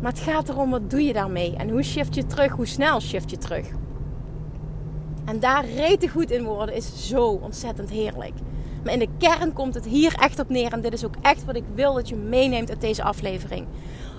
Maar 0.00 0.12
het 0.12 0.20
gaat 0.20 0.48
erom, 0.48 0.70
wat 0.70 0.90
doe 0.90 1.02
je 1.02 1.12
daarmee? 1.12 1.56
En 1.56 1.70
hoe 1.70 1.82
shift 1.82 2.14
je 2.14 2.26
terug? 2.26 2.52
Hoe 2.52 2.66
snel 2.66 3.00
shift 3.00 3.30
je 3.30 3.38
terug? 3.38 3.66
En 5.24 5.40
daar 5.40 5.64
rete 5.64 6.08
goed 6.08 6.30
in 6.30 6.44
worden 6.44 6.74
is 6.74 7.08
zo 7.08 7.26
ontzettend 7.26 7.90
heerlijk. 7.90 8.34
Maar 8.84 8.92
in 8.92 8.98
de 8.98 9.08
kern 9.18 9.52
komt 9.52 9.74
het 9.74 9.84
hier 9.84 10.14
echt 10.14 10.38
op 10.38 10.48
neer. 10.48 10.72
En 10.72 10.80
dit 10.80 10.92
is 10.92 11.04
ook 11.04 11.14
echt 11.22 11.44
wat 11.44 11.56
ik 11.56 11.64
wil 11.74 11.94
dat 11.94 12.08
je 12.08 12.16
meeneemt 12.16 12.70
uit 12.70 12.80
deze 12.80 13.02
aflevering. 13.02 13.66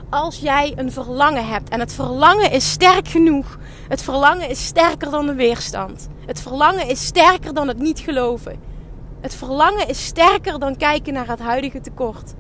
Als 0.10 0.39
jij 0.39 0.74
een 0.76 0.91
verlangen 0.91 1.48
hebt 1.48 1.70
en 1.70 1.80
het 1.80 1.94
verlangen 1.94 2.52
is 2.52 2.72
sterk 2.72 3.08
genoeg. 3.08 3.58
Het 3.88 4.02
verlangen 4.02 4.50
is 4.50 4.65
sterker 4.65 5.12
dan 5.12 5.26
de 5.26 5.34
weerstand. 5.34 6.08
Het 6.26 6.41
verlangen 6.41 6.88
is 6.88 7.06
sterker 7.06 7.54
dan 7.54 7.68
het 7.68 7.80
niet 7.80 8.00
geloven. 8.00 8.60
Het 9.22 9.36
verlangen 9.36 9.88
is 9.88 10.06
sterker 10.06 10.60
dan 10.60 10.78
kijken 10.78 11.13
naar 11.13 11.28
het 11.28 11.39
huidige 11.39 11.82
tekort. 11.82 12.34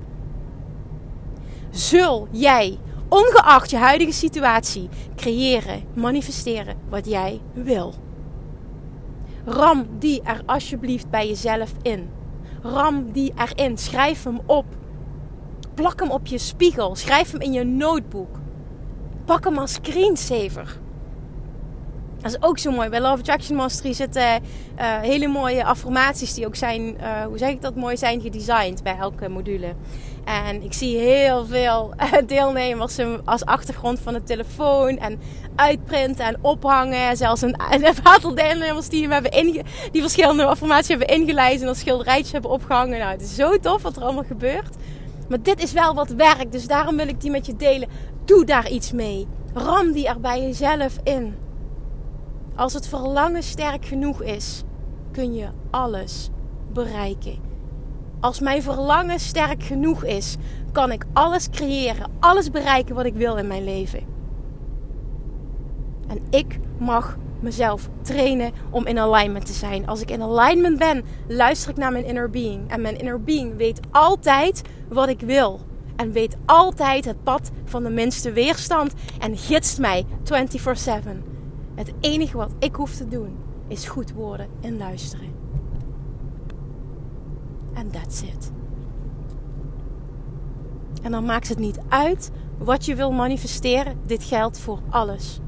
Zul 1.69 2.27
jij, 2.31 2.77
ongeacht 3.09 3.69
je 3.69 3.77
huidige 3.77 4.11
situatie, 4.11 4.89
creëren, 5.15 5.83
manifesteren 5.93 6.75
wat 6.89 7.05
jij 7.05 7.41
wil. 7.53 7.93
Ram 9.45 9.87
die 9.99 10.21
er 10.21 10.41
alsjeblieft 10.45 11.09
bij 11.09 11.27
jezelf 11.27 11.73
in. 11.81 12.09
Ram 12.61 13.11
die 13.11 13.33
erin. 13.35 13.77
Schrijf 13.77 14.23
hem 14.23 14.39
op. 14.45 14.65
Plak 15.73 15.99
hem 15.99 16.11
op 16.11 16.27
je 16.27 16.37
spiegel. 16.37 16.95
Schrijf 16.95 17.31
hem 17.31 17.41
in 17.41 17.53
je 17.53 17.63
notebook. 17.63 18.39
Pak 19.25 19.43
hem 19.43 19.57
als 19.57 19.73
screensaver. 19.73 20.79
Dat 22.21 22.31
is 22.31 22.41
ook 22.41 22.57
zo 22.57 22.71
mooi. 22.71 22.89
Bij 22.89 23.01
Love 23.01 23.19
Attraction 23.19 23.55
Mastery 23.55 23.93
zitten 23.93 24.21
uh, 24.21 24.99
hele 24.99 25.27
mooie 25.27 25.65
affirmaties 25.65 26.33
die 26.33 26.45
ook 26.45 26.55
zijn, 26.55 26.81
uh, 26.81 27.23
hoe 27.23 27.37
zeg 27.37 27.49
ik 27.49 27.61
dat, 27.61 27.75
mooi 27.75 27.97
zijn 27.97 28.21
gedesigned 28.21 28.83
bij 28.83 28.97
elke 28.97 29.29
module. 29.29 29.75
En 30.25 30.63
ik 30.63 30.73
zie 30.73 30.97
heel 30.97 31.45
veel 31.45 31.93
eh, 31.97 32.11
deelnemers 32.27 32.99
als 33.25 33.45
achtergrond 33.45 33.99
van 33.99 34.13
de 34.13 34.23
telefoon 34.23 34.97
en 34.97 35.19
uitprinten 35.55 36.25
en 36.25 36.37
ophangen. 36.41 37.17
Zelfs 37.17 37.41
een, 37.41 37.55
een 37.71 37.85
aantal 38.03 38.35
deelnemers 38.35 38.89
die, 38.89 39.07
hebben 39.07 39.31
inge, 39.31 39.63
die 39.91 40.01
verschillende 40.01 40.45
affirmaties 40.45 40.87
hebben 40.87 41.07
ingelijst 41.07 41.61
en 41.61 41.67
als 41.67 41.79
schilderijtjes 41.79 42.31
hebben 42.31 42.51
opgehangen. 42.51 42.99
Nou, 42.99 43.11
het 43.11 43.21
is 43.21 43.35
zo 43.35 43.59
tof 43.59 43.81
wat 43.81 43.95
er 43.95 44.03
allemaal 44.03 44.23
gebeurt. 44.23 44.75
Maar 45.29 45.41
dit 45.41 45.63
is 45.63 45.71
wel 45.71 45.93
wat 45.93 46.09
werkt, 46.09 46.51
dus 46.51 46.67
daarom 46.67 46.95
wil 46.95 47.07
ik 47.07 47.21
die 47.21 47.31
met 47.31 47.45
je 47.45 47.55
delen. 47.55 47.89
Doe 48.25 48.45
daar 48.45 48.69
iets 48.69 48.91
mee. 48.91 49.27
Ram 49.53 49.91
die 49.91 50.07
er 50.07 50.19
bij 50.19 50.41
jezelf 50.41 50.97
in. 51.03 51.35
Als 52.55 52.73
het 52.73 52.87
verlangen 52.87 53.43
sterk 53.43 53.85
genoeg 53.85 54.21
is, 54.21 54.63
kun 55.11 55.33
je 55.33 55.47
alles 55.71 56.29
bereiken. 56.73 57.54
Als 58.25 58.39
mijn 58.39 58.61
verlangen 58.61 59.19
sterk 59.19 59.63
genoeg 59.63 60.03
is, 60.03 60.35
kan 60.71 60.91
ik 60.91 61.05
alles 61.13 61.49
creëren, 61.49 62.11
alles 62.19 62.51
bereiken 62.51 62.95
wat 62.95 63.05
ik 63.05 63.13
wil 63.13 63.35
in 63.35 63.47
mijn 63.47 63.63
leven. 63.63 63.99
En 66.07 66.19
ik 66.29 66.59
mag 66.77 67.17
mezelf 67.39 67.89
trainen 68.01 68.51
om 68.69 68.85
in 68.85 68.99
alignment 68.99 69.45
te 69.45 69.53
zijn. 69.53 69.87
Als 69.87 70.01
ik 70.01 70.11
in 70.11 70.21
alignment 70.21 70.77
ben, 70.77 71.03
luister 71.27 71.69
ik 71.69 71.77
naar 71.77 71.91
mijn 71.91 72.05
inner 72.05 72.29
being. 72.29 72.69
En 72.69 72.81
mijn 72.81 72.97
inner 72.97 73.23
being 73.23 73.57
weet 73.57 73.79
altijd 73.91 74.61
wat 74.89 75.09
ik 75.09 75.19
wil. 75.19 75.59
En 75.95 76.11
weet 76.11 76.35
altijd 76.45 77.05
het 77.05 77.23
pad 77.23 77.51
van 77.65 77.83
de 77.83 77.89
minste 77.89 78.31
weerstand. 78.31 78.93
En 79.19 79.37
gidst 79.37 79.79
mij 79.79 80.05
24/7. 80.23 81.23
Het 81.75 81.93
enige 81.99 82.37
wat 82.37 82.51
ik 82.59 82.75
hoef 82.75 82.95
te 82.95 83.07
doen 83.07 83.37
is 83.67 83.87
goed 83.87 84.11
worden 84.11 84.47
en 84.61 84.77
luisteren. 84.77 85.34
En 87.75 87.91
that's 87.91 88.21
it. 88.21 88.51
En 91.01 91.11
dan 91.11 91.25
maakt 91.25 91.47
het 91.47 91.59
niet 91.59 91.79
uit 91.87 92.31
wat 92.57 92.85
je 92.85 92.95
wil 92.95 93.11
manifesteren. 93.11 93.97
Dit 94.05 94.23
geldt 94.23 94.59
voor 94.59 94.79
alles. 94.89 95.39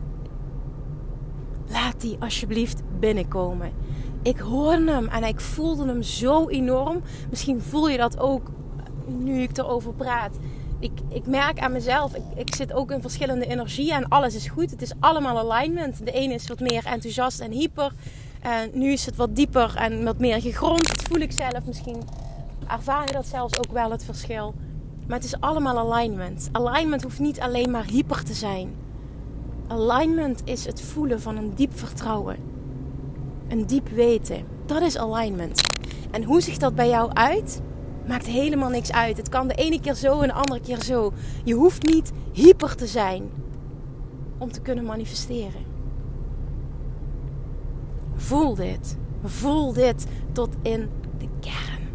Laat 1.68 2.02
die 2.02 2.18
alsjeblieft 2.20 2.82
binnenkomen. 3.00 3.72
Ik 4.22 4.38
hoorde 4.38 4.92
hem 4.92 5.08
en 5.08 5.24
ik 5.24 5.40
voelde 5.40 5.86
hem 5.86 6.04
zo 6.04 6.48
enorm. 6.48 7.02
Misschien 7.30 7.62
voel 7.62 7.90
je 7.90 7.98
dat 7.98 8.20
ook 8.20 8.52
nu 9.08 9.42
ik 9.42 9.58
erover 9.58 9.94
praat 9.94 10.38
ik, 10.80 10.92
ik 11.10 11.26
merk 11.26 11.60
aan 11.60 11.72
mezelf, 11.72 12.16
ik, 12.16 12.24
ik 12.36 12.56
zit 12.56 12.74
ook 12.74 12.92
in 12.92 13.02
verschillende 13.02 13.46
energieën 13.46 13.96
en 13.96 14.08
alles 14.08 14.36
is 14.36 14.48
goed. 14.48 14.72
Het 14.72 14.82
is 14.82 14.94
allemaal 15.00 15.52
alignment. 15.52 16.06
De 16.06 16.12
ene 16.12 16.34
is 16.34 16.48
wat 16.48 16.60
meer 16.60 16.86
enthousiast 16.86 17.40
en 17.40 17.52
hyper. 17.52 17.92
En 18.42 18.70
nu 18.74 18.92
is 18.92 19.06
het 19.06 19.16
wat 19.16 19.36
dieper 19.36 19.76
en 19.76 20.04
wat 20.04 20.18
meer 20.18 20.42
gegrond. 20.42 20.88
Dat 20.88 21.02
voel 21.02 21.20
ik 21.20 21.32
zelf. 21.32 21.66
Misschien 21.66 22.02
ervaar 22.68 23.08
je 23.08 23.14
dat 23.14 23.26
zelfs 23.26 23.58
ook 23.58 23.72
wel 23.72 23.92
het 23.92 24.06
verschil. 24.06 24.54
Maar 25.08 25.16
het 25.16 25.26
is 25.26 25.40
allemaal 25.40 25.94
alignment. 25.94 26.50
Alignment 26.52 27.04
hoeft 27.04 27.20
niet 27.20 27.40
alleen 27.40 27.72
maar 27.72 27.86
hyper 27.86 28.24
te 28.24 28.34
zijn. 28.34 28.76
Alignment 29.68 30.42
is 30.46 30.66
het 30.66 30.82
voelen 30.82 31.22
van 31.22 31.38
een 31.38 31.56
diep 31.56 31.78
vertrouwen. 31.78 32.38
Een 33.48 33.66
diep 33.66 33.90
weten. 33.90 34.46
Dat 34.66 34.82
is 34.82 34.98
alignment. 34.98 35.62
En 36.12 36.24
hoe 36.24 36.42
ziet 36.42 36.60
dat 36.60 36.76
bij 36.76 36.90
jou 36.90 37.14
uit? 37.14 37.62
Maakt 38.08 38.26
helemaal 38.26 38.70
niks 38.70 38.92
uit. 38.92 39.18
Het 39.18 39.30
kan 39.30 39.48
de 39.48 39.54
ene 39.54 39.80
keer 39.80 39.94
zo 39.94 40.20
en 40.22 40.28
de 40.28 40.34
andere 40.34 40.60
keer 40.60 40.84
zo. 40.84 41.14
Je 41.44 41.54
hoeft 41.54 41.84
niet 41.84 42.12
hyper 42.32 42.76
te 42.76 42.88
zijn 42.88 43.30
om 44.38 44.52
te 44.52 44.62
kunnen 44.62 44.84
manifesteren. 44.84 45.67
Voel 48.18 48.56
dit. 48.56 48.98
Voel 49.24 49.74
dit 49.74 50.08
tot 50.32 50.50
in 50.62 50.90
de 51.18 51.28
kern. 51.40 51.90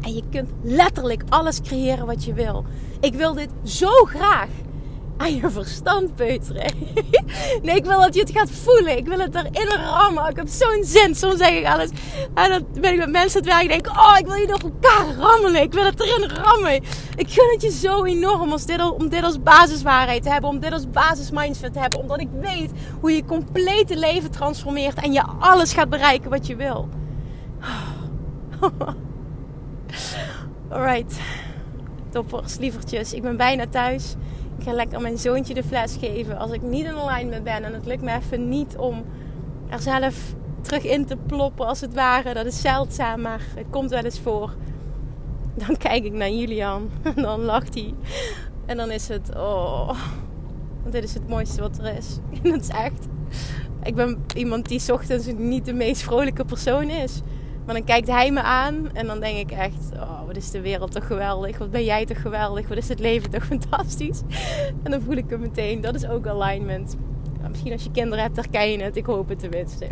En 0.00 0.14
je 0.14 0.22
kunt 0.30 0.50
letterlijk 0.62 1.22
alles 1.28 1.60
creëren 1.60 2.06
wat 2.06 2.24
je 2.24 2.32
wil. 2.32 2.64
Ik 3.00 3.14
wil 3.14 3.34
dit 3.34 3.48
zo 3.62 3.90
graag 4.04 4.48
aan 5.16 5.34
je 5.34 5.50
verstand 5.50 6.14
peuteren. 6.14 6.72
nee, 7.62 7.76
ik 7.76 7.84
wil 7.84 8.00
dat 8.00 8.14
je 8.14 8.20
het 8.20 8.30
gaat 8.30 8.50
voelen. 8.50 8.96
Ik 8.96 9.06
wil 9.06 9.18
het 9.18 9.34
erin 9.34 9.68
rammen. 9.68 10.28
Ik 10.28 10.36
heb 10.36 10.48
zo'n 10.48 10.84
zin. 10.84 11.14
Soms 11.14 11.36
zeg 11.36 11.50
ik 11.50 11.66
alles. 11.66 11.90
En 12.34 12.50
dan 12.50 12.66
ben 12.80 12.92
ik 12.92 12.98
met 12.98 13.10
mensen 13.10 13.38
het 13.38 13.48
werk. 13.48 13.62
En 13.62 13.68
denk 13.68 13.86
oh, 13.88 14.16
ik 14.18 14.26
wil 14.26 14.34
je 14.34 14.46
door 14.46 14.60
elkaar 14.60 15.14
rammelen. 15.16 15.62
Ik 15.62 15.72
wil 15.72 15.84
het 15.84 16.00
erin 16.00 16.30
rammen. 16.30 16.74
Ik 17.16 17.30
gun 17.30 17.50
het 17.52 17.62
je 17.62 17.70
zo 17.70 18.04
enorm 18.04 18.52
als 18.52 18.66
dit, 18.66 18.90
om 18.90 19.08
dit 19.08 19.22
als 19.22 19.42
basiswaarheid 19.42 20.22
te 20.22 20.30
hebben. 20.30 20.50
Om 20.50 20.58
dit 20.58 20.72
als 20.72 20.90
basismindset 20.90 21.72
te 21.72 21.78
hebben. 21.78 22.00
Omdat 22.00 22.20
ik 22.20 22.28
weet 22.40 22.70
hoe 23.00 23.12
je 23.12 23.24
complete 23.24 23.98
leven 23.98 24.30
transformeert. 24.30 25.00
En 25.00 25.12
je 25.12 25.22
alles 25.38 25.72
gaat 25.72 25.88
bereiken 25.88 26.30
wat 26.30 26.46
je 26.46 26.56
wil. 26.56 26.88
Alright. 30.68 31.20
Toppers, 32.10 32.56
lievertjes. 32.56 33.12
Ik 33.12 33.22
ben 33.22 33.36
bijna 33.36 33.66
thuis. 33.66 34.14
Ga 34.64 34.72
lekker 34.72 35.00
mijn 35.00 35.18
zoontje 35.18 35.54
de 35.54 35.64
fles 35.64 35.96
geven. 36.00 36.38
Als 36.38 36.50
ik 36.50 36.62
niet 36.62 36.84
in 36.84 36.94
alignment 36.94 37.44
ben 37.44 37.64
en 37.64 37.72
het 37.72 37.86
lukt 37.86 38.02
me 38.02 38.14
even 38.14 38.48
niet 38.48 38.76
om 38.76 39.04
er 39.68 39.80
zelf 39.80 40.34
terug 40.60 40.84
in 40.84 41.04
te 41.04 41.16
ploppen 41.26 41.66
als 41.66 41.80
het 41.80 41.94
ware. 41.94 42.34
Dat 42.34 42.46
is 42.46 42.60
zeldzaam, 42.60 43.20
maar 43.20 43.40
het 43.54 43.66
komt 43.70 43.90
wel 43.90 44.04
eens 44.04 44.20
voor. 44.20 44.54
Dan 45.54 45.76
kijk 45.76 46.04
ik 46.04 46.12
naar 46.12 46.30
Julian 46.30 46.90
en 47.02 47.22
dan 47.22 47.40
lacht 47.40 47.74
hij. 47.74 47.94
En 48.66 48.76
dan 48.76 48.90
is 48.90 49.08
het, 49.08 49.30
oh, 49.36 49.90
dit 50.90 51.04
is 51.04 51.14
het 51.14 51.28
mooiste 51.28 51.60
wat 51.60 51.78
er 51.78 51.96
is. 51.96 52.18
En 52.42 52.50
dat 52.50 52.60
is 52.60 52.68
echt, 52.68 53.08
ik 53.82 53.94
ben 53.94 54.24
iemand 54.34 54.68
die 54.68 54.92
ochtends 54.92 55.26
niet 55.36 55.64
de 55.64 55.72
meest 55.72 56.02
vrolijke 56.02 56.44
persoon 56.44 56.90
is. 56.90 57.20
Maar 57.66 57.74
dan 57.74 57.84
kijkt 57.84 58.08
hij 58.08 58.30
me 58.30 58.42
aan 58.42 58.90
en 58.92 59.06
dan 59.06 59.20
denk 59.20 59.50
ik 59.50 59.58
echt: 59.58 59.90
oh, 59.94 60.26
wat 60.26 60.36
is 60.36 60.50
de 60.50 60.60
wereld 60.60 60.92
toch 60.92 61.06
geweldig? 61.06 61.58
Wat 61.58 61.70
ben 61.70 61.84
jij 61.84 62.04
toch 62.04 62.20
geweldig? 62.20 62.68
Wat 62.68 62.76
is 62.78 62.88
het 62.88 62.98
leven 62.98 63.30
toch 63.30 63.44
fantastisch? 63.54 64.22
En 64.82 64.90
dan 64.90 65.00
voel 65.00 65.16
ik 65.16 65.30
hem 65.30 65.40
meteen. 65.40 65.80
Dat 65.80 65.94
is 65.94 66.06
ook 66.06 66.26
alignment. 66.26 66.96
Misschien 67.48 67.72
als 67.72 67.84
je 67.84 67.90
kinderen 67.90 68.24
hebt, 68.24 68.36
herken 68.36 68.70
je 68.70 68.82
het. 68.82 68.96
Ik 68.96 69.06
hoop 69.06 69.28
het 69.28 69.38
tenminste. 69.38 69.88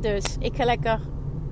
Dus 0.00 0.36
ik 0.38 0.56
ga 0.56 0.64
lekker 0.64 1.00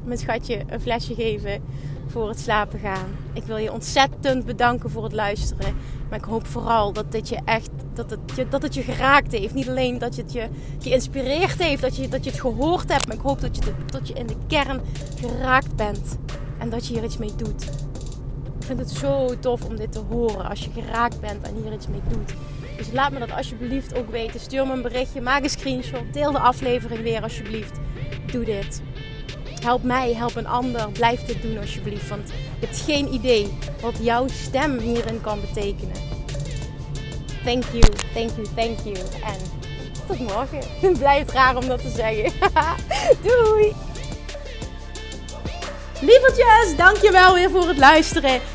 mijn 0.05 0.19
schatje 0.19 0.62
een 0.67 0.81
flesje 0.81 1.14
geven 1.14 1.62
voor 2.07 2.29
het 2.29 2.40
slapen 2.40 2.79
gaan. 2.79 3.17
Ik 3.33 3.43
wil 3.43 3.57
je 3.57 3.73
ontzettend 3.73 4.45
bedanken 4.45 4.90
voor 4.90 5.03
het 5.03 5.12
luisteren. 5.12 5.75
Maar 6.09 6.19
ik 6.19 6.25
hoop 6.25 6.47
vooral 6.47 6.93
dat 6.93 7.12
dit 7.12 7.29
je 7.29 7.38
echt 7.45 7.71
dat 7.95 8.11
het, 8.11 8.21
je, 8.37 8.49
dat 8.49 8.62
het 8.62 8.75
je 8.75 8.83
geraakt 8.83 9.33
heeft. 9.33 9.55
Niet 9.55 9.69
alleen 9.69 9.99
dat 9.99 10.17
het 10.17 10.33
je 10.33 10.49
geïnspireerd 10.79 11.62
heeft, 11.62 11.83
dat 11.83 11.97
je, 11.97 12.09
dat 12.09 12.25
je 12.25 12.31
het 12.31 12.40
gehoord 12.40 12.93
hebt. 12.93 13.07
Maar 13.07 13.17
ik 13.17 13.23
hoop 13.23 13.40
dat 13.40 13.57
je, 13.57 13.73
dat 13.87 14.09
je 14.09 14.14
in 14.14 14.27
de 14.27 14.37
kern 14.47 14.81
geraakt 15.21 15.77
bent. 15.77 16.19
En 16.59 16.71
dat 16.71 16.87
je 16.87 16.95
hier 16.95 17.05
iets 17.05 17.19
mee 17.19 17.35
doet. 17.37 17.64
Ik 18.59 18.71
vind 18.71 18.79
het 18.79 18.90
zo 18.90 19.38
tof 19.38 19.64
om 19.64 19.77
dit 19.77 19.93
te 19.93 20.01
horen. 20.09 20.49
Als 20.49 20.64
je 20.64 20.71
geraakt 20.71 21.21
bent 21.21 21.47
en 21.47 21.55
hier 21.62 21.73
iets 21.73 21.88
mee 21.88 22.01
doet. 22.09 22.35
Dus 22.77 22.93
laat 22.93 23.12
me 23.12 23.19
dat 23.19 23.33
alsjeblieft 23.33 23.97
ook 23.97 24.11
weten. 24.11 24.40
Stuur 24.40 24.67
me 24.67 24.73
een 24.73 24.83
berichtje, 24.83 25.21
maak 25.21 25.43
een 25.43 25.51
screenshot. 25.51 26.12
Deel 26.12 26.33
de 26.33 26.38
aflevering 26.38 27.03
weer 27.03 27.23
alsjeblieft. 27.23 27.79
Doe 28.33 28.45
dit. 28.45 28.83
Help 29.64 29.83
mij, 29.83 30.14
help 30.14 30.37
een 30.37 30.46
ander. 30.46 30.90
Blijf 30.92 31.24
dit 31.24 31.42
doen 31.42 31.59
alsjeblieft. 31.59 32.09
Want 32.09 32.29
je 32.29 32.66
hebt 32.66 32.81
geen 32.81 33.14
idee 33.14 33.59
wat 33.81 33.94
jouw 34.00 34.27
stem 34.29 34.79
hierin 34.79 35.20
kan 35.20 35.40
betekenen. 35.40 35.96
thank 37.44 37.64
you, 37.72 37.92
thank 38.14 38.31
you, 38.31 38.46
thank 38.55 38.79
you. 38.85 38.96
En 39.24 39.38
tot 40.07 40.18
morgen. 40.18 40.61
Blijft 40.98 41.31
raar 41.31 41.57
om 41.57 41.66
dat 41.66 41.81
te 41.81 41.88
zeggen. 41.88 42.33
Doei! 43.27 43.72
Lievertjes, 46.00 46.77
dankjewel 46.77 47.35
weer 47.35 47.50
voor 47.50 47.68
het 47.68 47.79
luisteren. 47.79 48.40